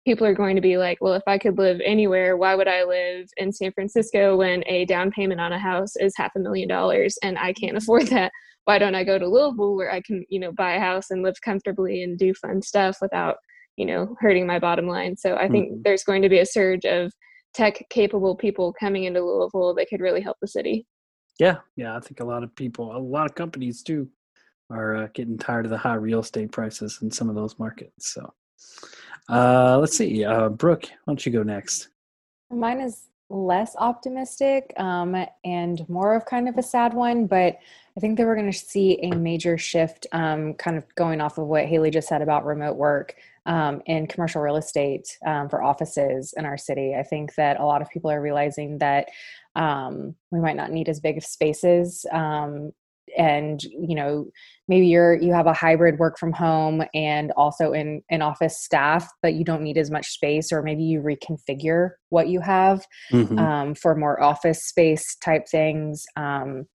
people 0.06 0.28
are 0.28 0.34
going 0.34 0.56
to 0.56 0.62
be 0.62 0.78
like, 0.78 0.98
well, 1.02 1.13
if 1.13 1.24
I 1.28 1.38
could 1.38 1.58
live 1.58 1.80
anywhere, 1.84 2.36
why 2.36 2.56
would 2.56 2.68
I 2.68 2.84
live 2.84 3.28
in 3.38 3.52
San 3.52 3.72
Francisco 3.72 4.36
when 4.38 4.63
a 4.68 4.86
down 4.86 5.12
payment 5.12 5.39
on 5.39 5.54
a 5.54 5.60
house 5.60 5.96
is 5.96 6.13
half 6.18 6.32
a 6.36 6.39
million 6.39 6.68
dollars 6.68 7.18
and 7.24 7.38
I 7.38 7.54
can't 7.54 7.78
afford 7.78 8.08
that? 8.08 8.32
Why 8.66 8.80
don't 8.80 8.96
I 8.96 9.04
go 9.04 9.18
to 9.18 9.28
Louisville 9.28 9.76
where 9.76 9.92
I 9.92 10.02
can, 10.02 10.26
you 10.30 10.39
know, 10.39 10.52
buy 10.52 10.74
a 10.74 10.80
house 10.80 11.10
and 11.10 11.22
live 11.22 11.39
comfortably 11.42 12.04
and 12.04 12.18
do 12.18 12.34
fun 12.34 12.62
stuff 12.62 12.98
without, 13.02 13.38
you 13.78 13.86
know, 13.86 14.16
hurting 14.20 14.48
my 14.48 14.60
bottom 14.60 14.88
line? 14.88 15.18
So 15.18 15.36
I 15.36 15.50
think 15.50 15.72
Mhm. 15.72 15.84
there's 15.84 16.04
going 16.04 16.22
to 16.22 16.30
be 16.30 16.39
a 16.39 16.46
surge 16.46 16.86
of 16.86 17.12
tech 17.54 17.86
capable 17.89 18.36
people 18.36 18.74
coming 18.74 19.04
into 19.04 19.22
Louisville 19.22 19.74
that 19.76 19.88
could 19.89 20.02
really 20.02 20.22
help 20.22 20.38
the 20.42 20.48
city. 20.48 20.86
Yeah, 21.39 21.58
yeah, 21.76 21.96
I 21.96 22.00
think 22.00 22.20
a 22.20 22.26
lot 22.26 22.44
of 22.44 22.56
people, 22.56 22.96
a 22.96 22.98
lot 22.98 23.26
of 23.26 23.36
companies 23.36 23.84
too, 23.84 24.10
are 24.70 24.96
uh, 24.96 25.08
getting 25.13 25.38
tired 25.38 25.66
of 25.66 25.72
the 25.72 25.78
high 25.78 25.96
real 25.96 26.20
estate 26.20 26.52
prices 26.52 27.00
in 27.02 27.12
some 27.12 27.30
of 27.30 27.36
those 27.36 27.60
markets. 27.60 28.13
So, 28.13 28.34
Uh, 29.29 29.77
let's 29.79 29.97
see. 29.97 30.23
Uh, 30.23 30.49
Brooke, 30.49 30.86
why 30.86 30.97
don't 31.07 31.25
you 31.25 31.31
go 31.31 31.43
next? 31.43 31.89
Mine 32.51 32.81
is 32.81 33.07
less 33.29 33.75
optimistic 33.77 34.73
um, 34.77 35.15
and 35.43 35.88
more 35.89 36.13
of 36.13 36.25
kind 36.25 36.47
of 36.47 36.57
a 36.57 36.63
sad 36.63 36.93
one, 36.93 37.25
but 37.25 37.57
I 37.97 37.99
think 37.99 38.17
that 38.17 38.25
we're 38.25 38.36
going 38.36 38.51
to 38.51 38.57
see 38.57 38.99
a 39.01 39.15
major 39.15 39.57
shift, 39.57 40.07
um, 40.12 40.53
kind 40.55 40.77
of 40.77 40.86
going 40.95 41.21
off 41.21 41.38
of 41.38 41.47
what 41.47 41.65
Haley 41.65 41.89
just 41.89 42.07
said 42.07 42.21
about 42.21 42.45
remote 42.45 42.75
work 42.75 43.15
um, 43.45 43.81
in 43.86 44.07
commercial 44.07 44.41
real 44.41 44.55
estate 44.55 45.17
um, 45.25 45.49
for 45.49 45.63
offices 45.63 46.33
in 46.38 46.45
our 46.45 46.57
city. 46.57 46.95
I 46.95 47.03
think 47.03 47.36
that 47.36 47.59
a 47.59 47.65
lot 47.65 47.81
of 47.81 47.89
people 47.89 48.12
are 48.12 48.21
realizing 48.21 48.77
that 48.79 49.09
um, 49.55 50.15
we 50.31 50.39
might 50.39 50.55
not 50.55 50.71
need 50.71 50.89
as 50.89 50.99
big 50.99 51.17
of 51.17 51.25
spaces 51.25 52.05
um, 52.12 52.71
and 53.17 53.63
you 53.63 53.95
know 53.95 54.26
maybe 54.67 54.88
you're 54.88 55.15
you 55.15 55.34
have 55.34 55.47
a 55.47 55.54
hybrid 55.54 55.99
work 55.99 56.17
from 56.17 56.32
home 56.32 56.84
and 56.93 57.32
also 57.38 57.71
in 57.73 58.02
in 58.10 58.21
office 58.21 58.63
staff 58.63 59.10
but 59.21 59.34
you 59.34 59.43
don't 59.43 59.63
need 59.63 59.78
as 59.78 59.91
much 59.91 60.08
space 60.08 60.52
or 60.52 60.62
maybe 60.62 60.84
you 60.84 61.02
reconfigure 61.02 61.91
what 62.10 62.28
you 62.28 62.39
have 62.39 62.86
Mhm. 63.12 63.38
um, 63.39 63.76
for 63.76 63.95
more 63.95 64.21
office 64.21 64.65
space 64.65 65.15
type 65.17 65.47
things 65.47 66.04
um, 66.15 66.65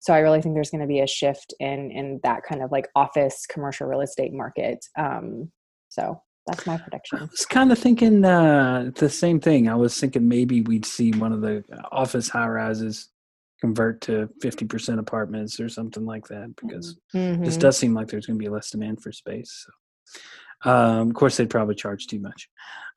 so 0.00 0.12
i 0.14 0.18
really 0.18 0.40
think 0.40 0.54
there's 0.54 0.70
going 0.70 0.80
to 0.80 0.86
be 0.86 1.00
a 1.00 1.06
shift 1.06 1.54
in 1.60 1.90
in 1.90 2.20
that 2.22 2.42
kind 2.42 2.62
of 2.62 2.70
like 2.70 2.88
office 2.94 3.46
commercial 3.46 3.86
real 3.86 4.00
estate 4.00 4.32
market 4.32 4.84
um, 4.96 5.50
so 5.88 6.20
that's 6.48 6.66
my 6.66 6.78
prediction. 6.78 7.18
I 7.20 7.24
was 7.26 7.44
kind 7.44 7.70
of 7.70 7.78
thinking 7.78 8.24
uh, 8.24 8.90
the 8.94 9.10
same 9.10 9.38
thing. 9.38 9.68
I 9.68 9.74
was 9.74 9.98
thinking 10.00 10.26
maybe 10.26 10.62
we'd 10.62 10.86
see 10.86 11.12
one 11.12 11.32
of 11.32 11.42
the 11.42 11.62
office 11.92 12.30
high 12.30 12.48
rises 12.48 13.10
convert 13.60 14.00
to 14.02 14.28
50% 14.42 14.98
apartments 14.98 15.58
or 15.60 15.68
something 15.68 16.04
like 16.06 16.26
that 16.28 16.54
because 16.56 16.96
it 17.12 17.44
just 17.44 17.58
Mhm. 17.58 17.62
does 17.62 17.76
seem 17.76 17.94
like 17.94 18.08
there's 18.08 18.26
going 18.26 18.38
to 18.38 18.42
be 18.42 18.48
less 18.48 18.70
demand 18.70 19.02
for 19.02 19.12
space. 19.12 19.66
So. 19.66 20.70
Um, 20.70 21.08
of 21.10 21.14
course, 21.14 21.36
they'd 21.36 21.50
probably 21.50 21.74
charge 21.76 22.06
too 22.08 22.18
much. 22.18 22.48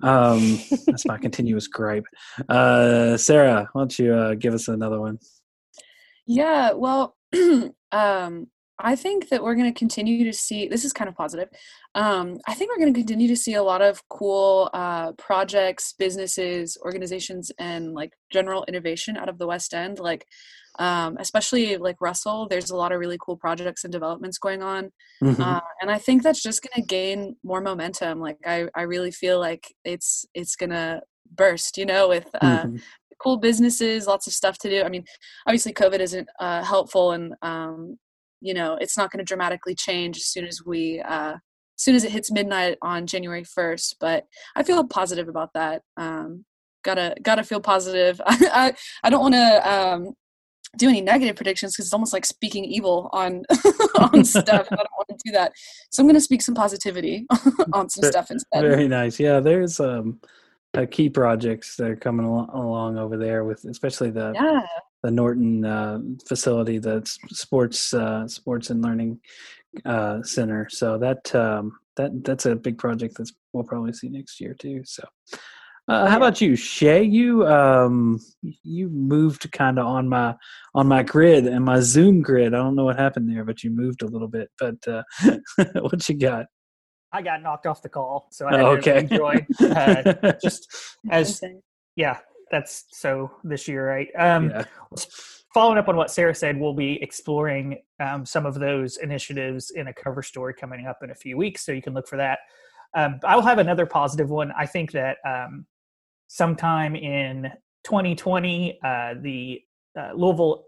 Um, 0.01 0.57
that's 0.87 1.05
my 1.05 1.17
continuous 1.27 1.67
gripe. 1.67 2.05
Uh, 2.49 3.17
Sarah, 3.17 3.69
why 3.73 3.81
don't 3.81 3.99
you 3.99 4.13
uh, 4.13 4.33
give 4.35 4.53
us 4.53 4.67
another 4.67 4.99
one? 4.99 5.19
Yeah, 6.25 6.73
well, 6.73 7.15
um, 7.91 8.47
I 8.83 8.95
think 8.95 9.29
that 9.29 9.43
we're 9.43 9.55
going 9.55 9.71
to 9.71 9.77
continue 9.77 10.23
to 10.25 10.33
see. 10.33 10.67
This 10.67 10.83
is 10.85 10.93
kind 10.93 11.07
of 11.07 11.15
positive. 11.15 11.49
Um, 11.95 12.39
I 12.47 12.53
think 12.53 12.71
we're 12.71 12.79
going 12.81 12.93
to 12.93 12.99
continue 12.99 13.27
to 13.27 13.35
see 13.35 13.53
a 13.53 13.63
lot 13.63 13.81
of 13.81 14.01
cool 14.09 14.69
uh, 14.73 15.11
projects, 15.13 15.93
businesses, 15.97 16.77
organizations, 16.83 17.51
and 17.59 17.93
like 17.93 18.13
general 18.31 18.65
innovation 18.67 19.17
out 19.17 19.29
of 19.29 19.37
the 19.37 19.47
West 19.47 19.73
End. 19.73 19.99
Like, 19.99 20.25
um, 20.79 21.17
especially 21.19 21.77
like 21.77 22.01
Russell, 22.01 22.47
there's 22.47 22.69
a 22.69 22.75
lot 22.75 22.91
of 22.91 22.99
really 22.99 23.17
cool 23.21 23.37
projects 23.37 23.83
and 23.83 23.91
developments 23.91 24.37
going 24.37 24.61
on. 24.63 24.91
Mhm. 25.23 25.39
uh, 25.39 25.61
and 25.81 25.91
I 25.91 25.97
think 25.97 26.23
that's 26.23 26.41
just 26.41 26.61
going 26.61 26.81
to 26.81 26.87
gain 26.87 27.35
more 27.43 27.61
momentum. 27.61 28.19
Like 28.19 28.37
I, 28.45 28.67
I 28.73 28.83
really 28.83 29.11
feel 29.11 29.39
like 29.39 29.73
it's 29.83 30.25
it's 30.33 30.55
going 30.55 30.71
to 30.71 31.01
burst, 31.35 31.77
you 31.77 31.85
know, 31.85 32.09
with 32.09 32.27
uh, 32.41 32.63
Mhm. 32.63 32.81
cool 33.21 33.37
businesses, 33.37 34.07
lots 34.07 34.27
of 34.27 34.33
stuff 34.33 34.57
to 34.59 34.69
do. 34.69 34.81
I 34.83 34.89
mean, 34.89 35.05
obviously, 35.45 35.73
COVID 35.73 35.99
isn't 35.99 36.27
uh, 36.39 36.63
helpful, 36.63 37.11
and 37.11 37.35
um, 37.41 37.97
you 38.41 38.53
know, 38.53 38.77
it's 38.81 38.97
not 38.97 39.11
going 39.11 39.19
to 39.19 39.25
dramatically 39.25 39.75
change 39.75 40.17
as 40.17 40.25
soon 40.25 40.45
as 40.45 40.61
we, 40.65 40.99
uh, 41.01 41.33
as 41.33 41.83
soon 41.83 41.95
as 41.95 42.03
it 42.03 42.11
hits 42.11 42.31
midnight 42.31 42.77
on 42.81 43.07
January 43.07 43.43
first. 43.43 43.95
But 43.99 44.25
I 44.55 44.63
feel 44.63 44.83
positive 44.85 45.29
about 45.29 45.53
that. 45.53 45.83
Um, 45.97 46.45
gotta 46.83 47.15
gotta 47.21 47.43
feel 47.43 47.61
positive. 47.61 48.19
I 48.25 48.73
I, 49.03 49.09
don't 49.09 49.21
want 49.21 49.35
to. 49.35 49.71
Um, 49.71 50.13
do 50.77 50.87
any 50.87 51.01
negative 51.01 51.35
predictions 51.35 51.73
because 51.73 51.87
it's 51.87 51.93
almost 51.93 52.13
like 52.13 52.25
speaking 52.25 52.63
evil 52.63 53.09
on 53.11 53.43
on 53.99 54.23
stuff. 54.23 54.67
I 54.71 54.75
don't 54.75 54.97
want 54.97 55.09
to 55.09 55.17
do 55.25 55.31
that, 55.33 55.51
so 55.89 56.01
I'm 56.01 56.07
going 56.07 56.15
to 56.15 56.21
speak 56.21 56.41
some 56.41 56.55
positivity 56.55 57.25
on 57.73 57.89
some 57.89 58.09
stuff 58.09 58.31
instead. 58.31 58.61
Very 58.61 58.87
nice. 58.87 59.19
Yeah, 59.19 59.41
there's 59.41 59.79
um, 59.79 60.21
uh, 60.73 60.85
key 60.89 61.09
projects 61.09 61.75
that 61.75 61.89
are 61.89 61.95
coming 61.95 62.25
al- 62.25 62.49
along 62.53 62.97
over 62.97 63.17
there 63.17 63.43
with, 63.43 63.65
especially 63.65 64.11
the 64.11 64.31
Yeah, 64.33 64.61
the 65.03 65.11
Norton 65.11 65.65
uh, 65.65 65.99
facility, 66.27 66.77
the 66.77 67.01
sports 67.29 67.93
uh, 67.93 68.27
sports 68.27 68.69
and 68.69 68.81
learning 68.81 69.19
uh, 69.85 70.21
center. 70.23 70.67
So 70.69 70.97
that 70.97 71.33
um, 71.35 71.77
that 71.97 72.23
that's 72.23 72.45
a 72.45 72.55
big 72.55 72.77
project 72.77 73.17
that 73.17 73.29
we'll 73.53 73.63
probably 73.63 73.93
see 73.93 74.09
next 74.09 74.39
year 74.39 74.53
too. 74.53 74.81
So. 74.85 75.03
Uh, 75.87 76.07
how 76.07 76.15
about 76.15 76.39
you, 76.39 76.55
Shay? 76.55 77.03
You 77.03 77.45
um, 77.47 78.19
you 78.63 78.87
moved 78.87 79.51
kind 79.51 79.79
of 79.79 79.87
on 79.87 80.07
my 80.07 80.35
on 80.75 80.87
my 80.87 81.01
grid 81.03 81.47
and 81.47 81.65
my 81.65 81.79
Zoom 81.79 82.21
grid. 82.21 82.53
I 82.53 82.57
don't 82.57 82.75
know 82.75 82.85
what 82.85 82.99
happened 82.99 83.29
there, 83.29 83.43
but 83.43 83.63
you 83.63 83.71
moved 83.71 84.03
a 84.03 84.07
little 84.07 84.27
bit. 84.27 84.49
But 84.59 84.75
uh, 84.87 85.03
what 85.81 86.07
you 86.07 86.17
got? 86.17 86.45
I 87.11 87.21
got 87.21 87.41
knocked 87.41 87.65
off 87.65 87.81
the 87.81 87.89
call, 87.89 88.27
so 88.31 88.47
I 88.47 88.51
had 88.51 88.61
Oh, 88.61 88.75
to 88.77 88.79
okay. 88.79 89.01
rejoin. 89.01 89.47
Uh, 89.59 90.31
just 90.41 90.67
as 91.11 91.41
yeah, 91.95 92.19
that's 92.51 92.85
so 92.91 93.31
this 93.43 93.67
year, 93.67 93.87
right? 93.87 94.07
Um, 94.17 94.49
yeah. 94.49 94.65
following 95.53 95.77
up 95.77 95.87
on 95.87 95.95
what 95.95 96.11
Sarah 96.11 96.35
said, 96.35 96.59
we'll 96.59 96.73
be 96.73 97.01
exploring 97.01 97.81
um, 97.99 98.25
some 98.25 98.45
of 98.45 98.55
those 98.55 98.97
initiatives 98.97 99.71
in 99.71 99.87
a 99.87 99.93
cover 99.93 100.21
story 100.21 100.53
coming 100.53 100.85
up 100.85 100.99
in 101.03 101.11
a 101.11 101.15
few 101.15 101.37
weeks, 101.37 101.65
so 101.65 101.71
you 101.71 101.81
can 101.81 101.93
look 101.93 102.07
for 102.07 102.17
that. 102.17 102.39
Um, 102.93 103.19
I'll 103.23 103.41
have 103.41 103.57
another 103.57 103.85
positive 103.85 104.29
one. 104.29 104.51
I 104.57 104.65
think 104.65 104.91
that 104.91 105.17
um, 105.25 105.65
sometime 106.27 106.95
in 106.95 107.51
2020, 107.83 108.79
uh, 108.83 109.15
the 109.21 109.61
uh, 109.97 110.11
Louisville 110.13 110.65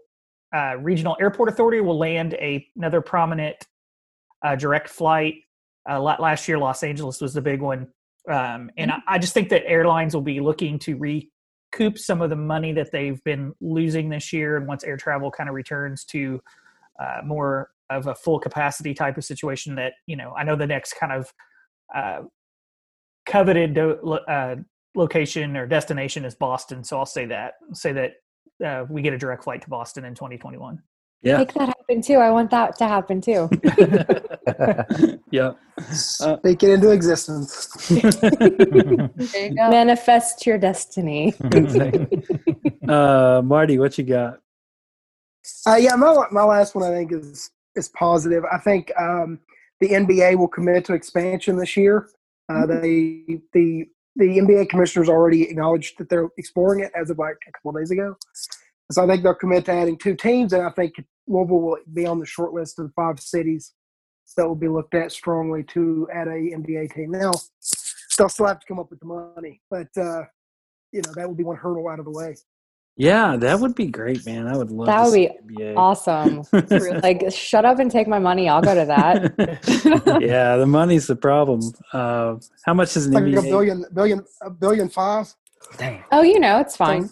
uh, 0.54 0.76
Regional 0.78 1.16
Airport 1.20 1.48
Authority 1.48 1.80
will 1.80 1.98
land 1.98 2.34
a, 2.34 2.66
another 2.76 3.00
prominent 3.00 3.56
uh, 4.44 4.56
direct 4.56 4.88
flight. 4.88 5.34
Uh, 5.88 6.00
last 6.00 6.48
year, 6.48 6.58
Los 6.58 6.82
Angeles 6.82 7.20
was 7.20 7.34
the 7.34 7.42
big 7.42 7.60
one. 7.60 7.88
Um, 8.28 8.70
and 8.78 8.90
I, 8.90 8.98
I 9.06 9.18
just 9.18 9.34
think 9.34 9.50
that 9.50 9.66
airlines 9.66 10.14
will 10.14 10.22
be 10.22 10.40
looking 10.40 10.78
to 10.80 10.96
recoup 11.74 11.98
some 11.98 12.22
of 12.22 12.30
the 12.30 12.36
money 12.36 12.72
that 12.72 12.90
they've 12.92 13.22
been 13.24 13.52
losing 13.60 14.08
this 14.08 14.32
year. 14.32 14.56
And 14.56 14.66
once 14.66 14.84
air 14.84 14.96
travel 14.96 15.30
kind 15.30 15.48
of 15.48 15.54
returns 15.54 16.04
to 16.06 16.40
uh, 17.00 17.20
more 17.24 17.70
of 17.90 18.06
a 18.06 18.14
full 18.14 18.38
capacity 18.38 18.94
type 18.94 19.16
of 19.16 19.24
situation, 19.24 19.74
that, 19.76 19.94
you 20.06 20.16
know, 20.16 20.32
I 20.36 20.44
know 20.44 20.56
the 20.56 20.66
next 20.66 20.94
kind 20.94 21.12
of 21.12 21.32
uh, 21.94 22.22
coveted 23.26 23.74
do- 23.74 24.18
uh, 24.28 24.56
location 24.94 25.56
or 25.56 25.66
destination 25.66 26.24
is 26.24 26.34
Boston. 26.34 26.84
So 26.84 26.98
I'll 26.98 27.06
say 27.06 27.26
that, 27.26 27.54
say 27.72 27.92
that 27.92 28.12
uh, 28.64 28.86
we 28.88 29.02
get 29.02 29.12
a 29.12 29.18
direct 29.18 29.44
flight 29.44 29.62
to 29.62 29.68
Boston 29.68 30.04
in 30.04 30.14
2021. 30.14 30.80
Yeah. 31.24 31.38
make 31.38 31.54
that 31.54 31.68
happen 31.68 32.02
too 32.02 32.16
i 32.16 32.30
want 32.30 32.50
that 32.50 32.76
to 32.78 32.86
happen 32.86 33.20
too 33.20 33.48
yeah. 35.30 35.52
Speak 35.90 36.62
it 36.62 36.70
into 36.70 36.90
existence. 36.90 37.90
You 37.90 39.54
manifest 39.54 40.46
your 40.46 40.58
destiny 40.58 41.34
uh, 42.88 43.42
Marty, 43.44 43.78
what 43.78 43.98
you 43.98 44.04
got? 44.04 44.40
Uh, 45.66 45.76
yeah, 45.76 45.96
my 45.96 46.26
my 46.30 46.44
last 46.44 46.74
one 46.74 46.84
I 46.84 46.94
think 46.94 47.12
is 47.12 47.50
is 47.74 47.88
positive. 47.88 48.44
I 48.50 48.58
think 48.58 48.92
um, 48.98 49.40
the 49.80 49.88
NBA 49.90 50.38
will 50.38 50.48
commit 50.48 50.84
to 50.86 50.94
expansion 50.94 51.56
this 51.56 51.76
year. 51.76 52.08
Uh, 52.48 52.66
they 52.66 53.40
the 53.52 53.86
the 54.16 54.38
NBA 54.38 54.68
commissioners 54.68 55.08
already 55.08 55.42
acknowledged 55.42 55.98
that 55.98 56.08
they're 56.08 56.28
exploring 56.38 56.84
it 56.84 56.92
as 56.94 57.10
of 57.10 57.18
like 57.18 57.36
a 57.48 57.52
couple 57.52 57.70
of 57.70 57.76
days 57.82 57.90
ago. 57.90 58.16
So 58.92 59.02
I 59.02 59.06
think 59.06 59.22
they'll 59.22 59.34
commit 59.34 59.64
to 59.66 59.72
adding 59.72 59.96
two 59.96 60.14
teams, 60.14 60.52
and 60.52 60.62
I 60.62 60.70
think 60.70 60.94
Louisville 61.26 61.60
will 61.60 61.78
be 61.92 62.06
on 62.06 62.18
the 62.18 62.26
short 62.26 62.52
list 62.52 62.78
of 62.78 62.86
the 62.86 62.92
five 62.92 63.18
cities 63.20 63.72
that 64.36 64.46
will 64.46 64.54
be 64.54 64.68
looked 64.68 64.94
at 64.94 65.12
strongly 65.12 65.62
to 65.64 66.08
add 66.12 66.28
a 66.28 66.32
NBA 66.32 66.94
team. 66.94 67.10
Now 67.12 67.32
they'll 68.18 68.28
still 68.28 68.46
have 68.46 68.60
to 68.60 68.66
come 68.66 68.78
up 68.78 68.90
with 68.90 69.00
the 69.00 69.06
money, 69.06 69.60
but 69.70 69.88
uh, 69.96 70.22
you 70.92 71.02
know 71.02 71.12
that 71.16 71.26
will 71.26 71.34
be 71.34 71.44
one 71.44 71.56
hurdle 71.56 71.88
out 71.88 71.98
of 71.98 72.04
the 72.04 72.10
way. 72.10 72.36
Yeah, 72.96 73.36
that 73.38 73.58
would 73.58 73.74
be 73.74 73.86
great, 73.86 74.24
man. 74.24 74.46
I 74.46 74.56
would 74.56 74.70
love 74.70 74.86
That 74.86 74.98
to 74.98 75.02
would 75.04 75.12
see 75.12 75.28
be 75.46 75.54
NBA. 75.56 75.76
awesome 75.76 76.42
like 77.02 77.24
shut 77.32 77.64
up 77.64 77.80
and 77.80 77.90
take 77.90 78.06
my 78.06 78.20
money 78.20 78.48
i'll 78.48 78.62
go 78.62 78.72
to 78.72 78.84
that 78.84 80.20
yeah, 80.22 80.56
the 80.56 80.66
money's 80.66 81.08
the 81.08 81.16
problem. 81.16 81.60
Uh, 81.92 82.36
how 82.64 82.72
much 82.74 82.96
is 82.96 83.06
an 83.06 83.14
Like 83.14 83.24
a 83.24 83.42
billion, 83.42 83.84
billion, 83.92 84.24
a 84.42 84.50
billion 84.50 84.88
five. 84.88 85.34
Damn. 85.76 86.04
oh 86.12 86.22
you 86.22 86.38
know 86.38 86.60
it's 86.60 86.76
fine 86.76 87.10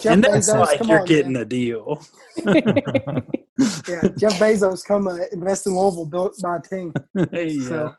Jeff 0.00 0.12
and 0.12 0.24
that's 0.24 0.50
Bezos, 0.50 0.60
like 0.60 0.86
you're 0.86 1.00
on, 1.00 1.06
getting 1.06 1.32
man. 1.32 1.42
a 1.42 1.44
deal. 1.46 2.04
Yeah, 3.86 4.08
Jeff 4.16 4.38
Bezos 4.40 4.84
come 4.84 5.06
uh, 5.06 5.18
invest 5.30 5.66
in 5.66 5.74
Louisville, 5.74 6.06
built 6.06 6.40
by 6.42 6.56
a 6.56 6.60
team. 6.60 6.92
yeah. 7.14 7.92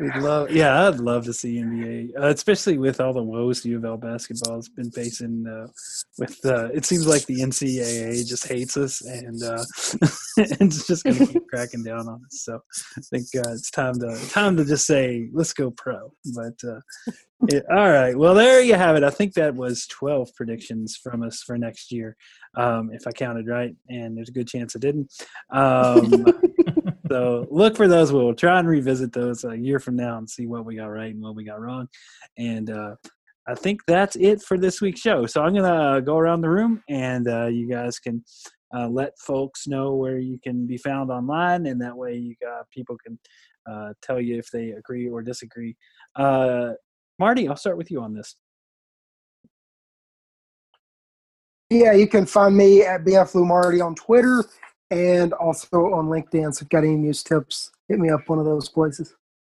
We'd 0.00 0.16
love, 0.16 0.50
yeah, 0.50 0.88
I'd 0.88 0.98
love 0.98 1.24
to 1.26 1.32
see 1.34 1.56
NBA, 1.56 2.18
uh, 2.18 2.28
especially 2.28 2.78
with 2.78 3.00
all 3.00 3.12
the 3.12 3.22
woes 3.22 3.64
U 3.66 3.76
of 3.76 3.84
L 3.84 3.98
basketball 3.98 4.56
has 4.56 4.68
been 4.68 4.90
facing. 4.90 5.46
Uh, 5.46 5.66
with 6.18 6.38
uh, 6.44 6.68
it 6.72 6.86
seems 6.86 7.06
like 7.06 7.26
the 7.26 7.40
NCAA 7.40 8.26
just 8.26 8.48
hates 8.48 8.78
us, 8.78 9.02
and 9.02 9.42
uh, 9.42 9.62
it's 10.38 10.86
just 10.86 11.04
going 11.04 11.16
to 11.16 11.26
keep 11.26 11.46
cracking 11.50 11.84
down 11.84 12.08
on 12.08 12.22
us. 12.24 12.44
So 12.44 12.60
I 12.96 13.00
think 13.10 13.26
uh, 13.36 13.52
it's 13.52 13.70
time 13.70 13.98
to 14.00 14.18
time 14.30 14.56
to 14.56 14.64
just 14.64 14.86
say 14.86 15.28
let's 15.34 15.52
go 15.52 15.70
pro. 15.70 16.12
But 16.34 16.54
uh, 16.66 16.80
yeah, 17.50 17.60
all 17.70 17.90
right, 17.90 18.16
well 18.16 18.34
there 18.34 18.62
you 18.62 18.76
have 18.76 18.96
it. 18.96 19.04
I 19.04 19.10
think 19.10 19.34
that 19.34 19.54
was 19.54 19.86
twelve 19.86 20.34
predictions 20.34 20.96
from 20.96 21.22
us 21.22 21.42
for 21.42 21.58
next 21.58 21.92
year, 21.92 22.16
um, 22.56 22.90
if 22.92 23.06
I 23.06 23.12
counted 23.12 23.48
right, 23.48 23.74
and 23.90 24.16
there's 24.16 24.30
a 24.30 24.32
good 24.32 24.48
chance 24.48 24.74
I 24.74 24.78
didn't. 24.78 25.12
Um, 25.50 26.24
so 27.10 27.46
look 27.50 27.76
for 27.76 27.88
those. 27.88 28.12
We'll 28.12 28.34
try 28.34 28.60
and 28.60 28.68
revisit 28.68 29.12
those 29.12 29.44
a 29.44 29.56
year 29.56 29.80
from 29.80 29.96
now 29.96 30.18
and 30.18 30.30
see 30.30 30.46
what 30.46 30.64
we 30.64 30.76
got 30.76 30.86
right 30.86 31.12
and 31.12 31.20
what 31.20 31.34
we 31.34 31.44
got 31.44 31.60
wrong. 31.60 31.88
And 32.38 32.70
uh, 32.70 32.94
I 33.48 33.54
think 33.56 33.80
that's 33.86 34.14
it 34.14 34.42
for 34.42 34.56
this 34.56 34.80
week's 34.80 35.00
show. 35.00 35.26
So 35.26 35.42
I'm 35.42 35.54
gonna 35.54 36.00
go 36.02 36.18
around 36.18 36.40
the 36.40 36.50
room, 36.50 36.82
and 36.88 37.26
uh, 37.26 37.46
you 37.46 37.68
guys 37.68 37.98
can 37.98 38.24
uh, 38.72 38.86
let 38.88 39.18
folks 39.18 39.66
know 39.66 39.94
where 39.94 40.18
you 40.18 40.38
can 40.44 40.68
be 40.68 40.76
found 40.76 41.10
online, 41.10 41.66
and 41.66 41.80
that 41.80 41.96
way 41.96 42.14
you 42.14 42.36
got 42.40 42.70
people 42.70 42.96
can 43.04 43.18
uh, 43.68 43.92
tell 44.02 44.20
you 44.20 44.38
if 44.38 44.48
they 44.52 44.70
agree 44.70 45.08
or 45.08 45.20
disagree. 45.20 45.76
Uh, 46.14 46.72
Marty, 47.18 47.48
I'll 47.48 47.56
start 47.56 47.76
with 47.76 47.90
you 47.90 48.00
on 48.00 48.14
this. 48.14 48.36
Yeah, 51.70 51.92
you 51.92 52.06
can 52.06 52.26
find 52.26 52.56
me 52.56 52.82
at 52.82 53.04
BF 53.04 53.82
on 53.84 53.94
Twitter 53.94 54.44
and 54.90 55.32
also 55.34 55.92
on 55.92 56.06
LinkedIn. 56.06 56.54
So 56.54 56.58
if 56.58 56.60
you've 56.62 56.68
got 56.70 56.84
any 56.84 56.96
news 56.96 57.22
tips, 57.22 57.70
hit 57.88 57.98
me 57.98 58.10
up 58.10 58.28
one 58.28 58.38
of 58.38 58.44
those 58.44 58.68
places. 58.68 59.14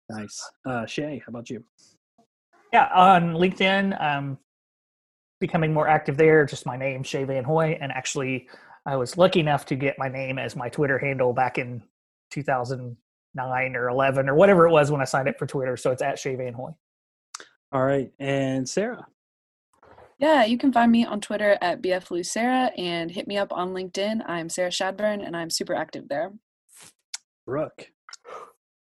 Nice. 0.10 0.52
Uh, 0.66 0.86
Shay, 0.86 1.22
how 1.26 1.30
about 1.30 1.50
you? 1.50 1.64
Yeah, 2.72 2.90
on 2.94 3.34
LinkedIn, 3.34 4.02
um, 4.02 4.38
becoming 5.40 5.74
more 5.74 5.88
active 5.88 6.18
there. 6.18 6.46
Just 6.46 6.66
my 6.66 6.78
name, 6.78 7.04
Shay 7.04 7.24
Van 7.24 7.44
Hoy, 7.44 7.78
and 7.80 7.92
actually, 7.92 8.48
I 8.86 8.96
was 8.96 9.18
lucky 9.18 9.40
enough 9.40 9.66
to 9.68 9.76
get 9.76 9.98
my 9.98 10.08
name 10.08 10.38
as 10.38 10.56
my 10.56 10.70
Twitter 10.70 10.98
handle 10.98 11.34
back 11.34 11.58
in 11.58 11.84
2009 12.32 13.76
or 13.76 13.90
11 13.90 14.28
or 14.30 14.36
whatever 14.36 14.68
it 14.68 14.72
was 14.72 14.92
when 14.92 15.02
I 15.02 15.06
signed 15.06 15.30
up 15.30 15.38
for 15.38 15.46
Twitter. 15.48 15.78
So 15.78 15.92
it's 15.92 16.02
at 16.02 16.20
Shay 16.20 16.36
Van 16.36 16.54
Hoy. 16.54 16.72
All 17.72 17.84
right, 17.84 18.12
and 18.20 18.68
Sarah. 18.68 19.06
Yeah, 20.24 20.46
you 20.46 20.58
can 20.58 20.72
find 20.72 20.90
me 20.90 21.06
on 21.06 21.20
Twitter 21.20 21.58
at 21.60 21.82
bflucera 21.82 22.72
and 22.80 23.12
hit 23.12 23.28
me 23.28 23.36
up 23.38 23.52
on 23.52 23.74
LinkedIn. 23.74 24.22
I'm 24.26 24.48
Sarah 24.48 24.70
Shadburn 24.70 25.22
and 25.22 25.36
I'm 25.36 25.50
super 25.50 25.76
active 25.76 26.08
there. 26.08 26.32
Brooke. 27.46 27.90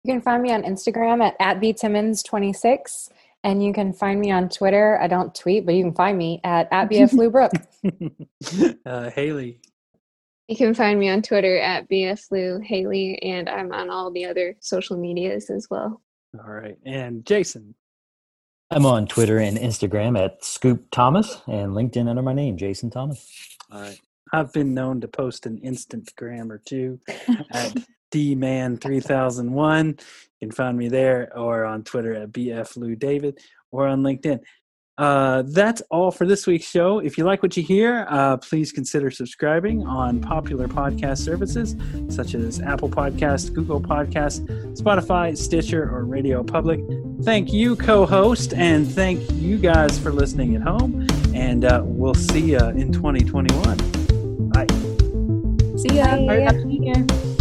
You 0.03 0.15
can 0.15 0.21
find 0.21 0.43
me 0.43 0.51
on 0.51 0.63
Instagram 0.63 1.25
at, 1.25 1.37
at 1.39 1.61
btimmons26. 1.61 3.07
And 3.45 3.63
you 3.63 3.71
can 3.71 3.93
find 3.93 4.19
me 4.19 4.31
on 4.31 4.49
Twitter. 4.49 4.99
I 5.01 5.07
don't 5.07 5.33
tweet, 5.33 5.65
but 5.65 5.75
you 5.75 5.83
can 5.85 5.93
find 5.93 6.17
me 6.17 6.41
at, 6.43 6.67
at 6.73 6.89
bflubrook. 6.89 7.53
uh, 8.85 9.09
Haley. 9.11 9.61
You 10.49 10.57
can 10.57 10.73
find 10.73 10.99
me 10.99 11.07
on 11.07 11.21
Twitter 11.21 11.57
at 11.57 11.89
bflu 11.89 12.61
Haley, 12.61 13.17
and 13.23 13.47
I'm 13.47 13.71
on 13.71 13.89
all 13.89 14.11
the 14.11 14.25
other 14.25 14.57
social 14.59 14.97
medias 14.97 15.49
as 15.49 15.67
well. 15.71 16.01
All 16.37 16.51
right, 16.51 16.77
and 16.85 17.25
Jason. 17.25 17.75
I'm 18.71 18.85
on 18.85 19.07
Twitter 19.07 19.39
and 19.39 19.57
Instagram 19.57 20.15
at 20.23 20.43
Scoop 20.45 20.91
Thomas 20.91 21.41
and 21.47 21.71
LinkedIn 21.71 22.07
under 22.07 22.21
my 22.21 22.33
name, 22.33 22.55
Jason 22.55 22.91
Thomas. 22.91 23.27
All 23.71 23.81
right. 23.81 23.99
I've 24.31 24.53
been 24.53 24.75
known 24.75 25.01
to 25.01 25.07
post 25.07 25.47
an 25.47 25.59
Instagram 25.61 26.51
or 26.51 26.59
two 26.59 26.99
at 27.51 27.75
dman3001. 28.11 29.87
You 29.87 29.95
can 30.47 30.51
find 30.51 30.77
me 30.77 30.87
there 30.87 31.35
or 31.35 31.65
on 31.65 31.83
Twitter 31.83 32.13
at 32.13 32.31
bfludavid 32.31 33.39
or 33.71 33.87
on 33.87 34.03
LinkedIn. 34.03 34.39
Uh, 34.99 35.43
that's 35.45 35.81
all 35.89 36.11
for 36.11 36.27
this 36.27 36.45
week's 36.45 36.69
show. 36.69 36.99
If 36.99 37.17
you 37.17 37.23
like 37.23 37.41
what 37.41 37.55
you 37.55 37.63
hear, 37.63 38.05
uh, 38.09 38.35
please 38.35 38.73
consider 38.73 39.09
subscribing 39.09 39.87
on 39.87 40.19
popular 40.19 40.67
podcast 40.67 41.19
services 41.19 41.77
such 42.13 42.35
as 42.35 42.59
Apple 42.59 42.89
Podcast, 42.89 43.53
Google 43.53 43.79
Podcast, 43.79 44.45
Spotify, 44.77 45.37
Stitcher, 45.37 45.83
or 45.83 46.03
Radio 46.03 46.43
Public. 46.43 46.81
Thank 47.23 47.53
you, 47.53 47.77
co-host, 47.77 48.53
and 48.53 48.85
thank 48.85 49.21
you 49.31 49.57
guys 49.57 49.97
for 49.97 50.11
listening 50.11 50.57
at 50.57 50.63
home. 50.63 51.07
And 51.33 51.63
uh, 51.63 51.81
we'll 51.85 52.13
see 52.13 52.51
you 52.51 52.59
in 52.59 52.91
2021. 52.91 53.77
Bye. 54.49 54.67
See 55.77 55.95
ya. 55.95 56.17
Bye. 56.27 56.41
Happy 56.41 56.65
New 56.65 56.93
Year. 56.93 57.38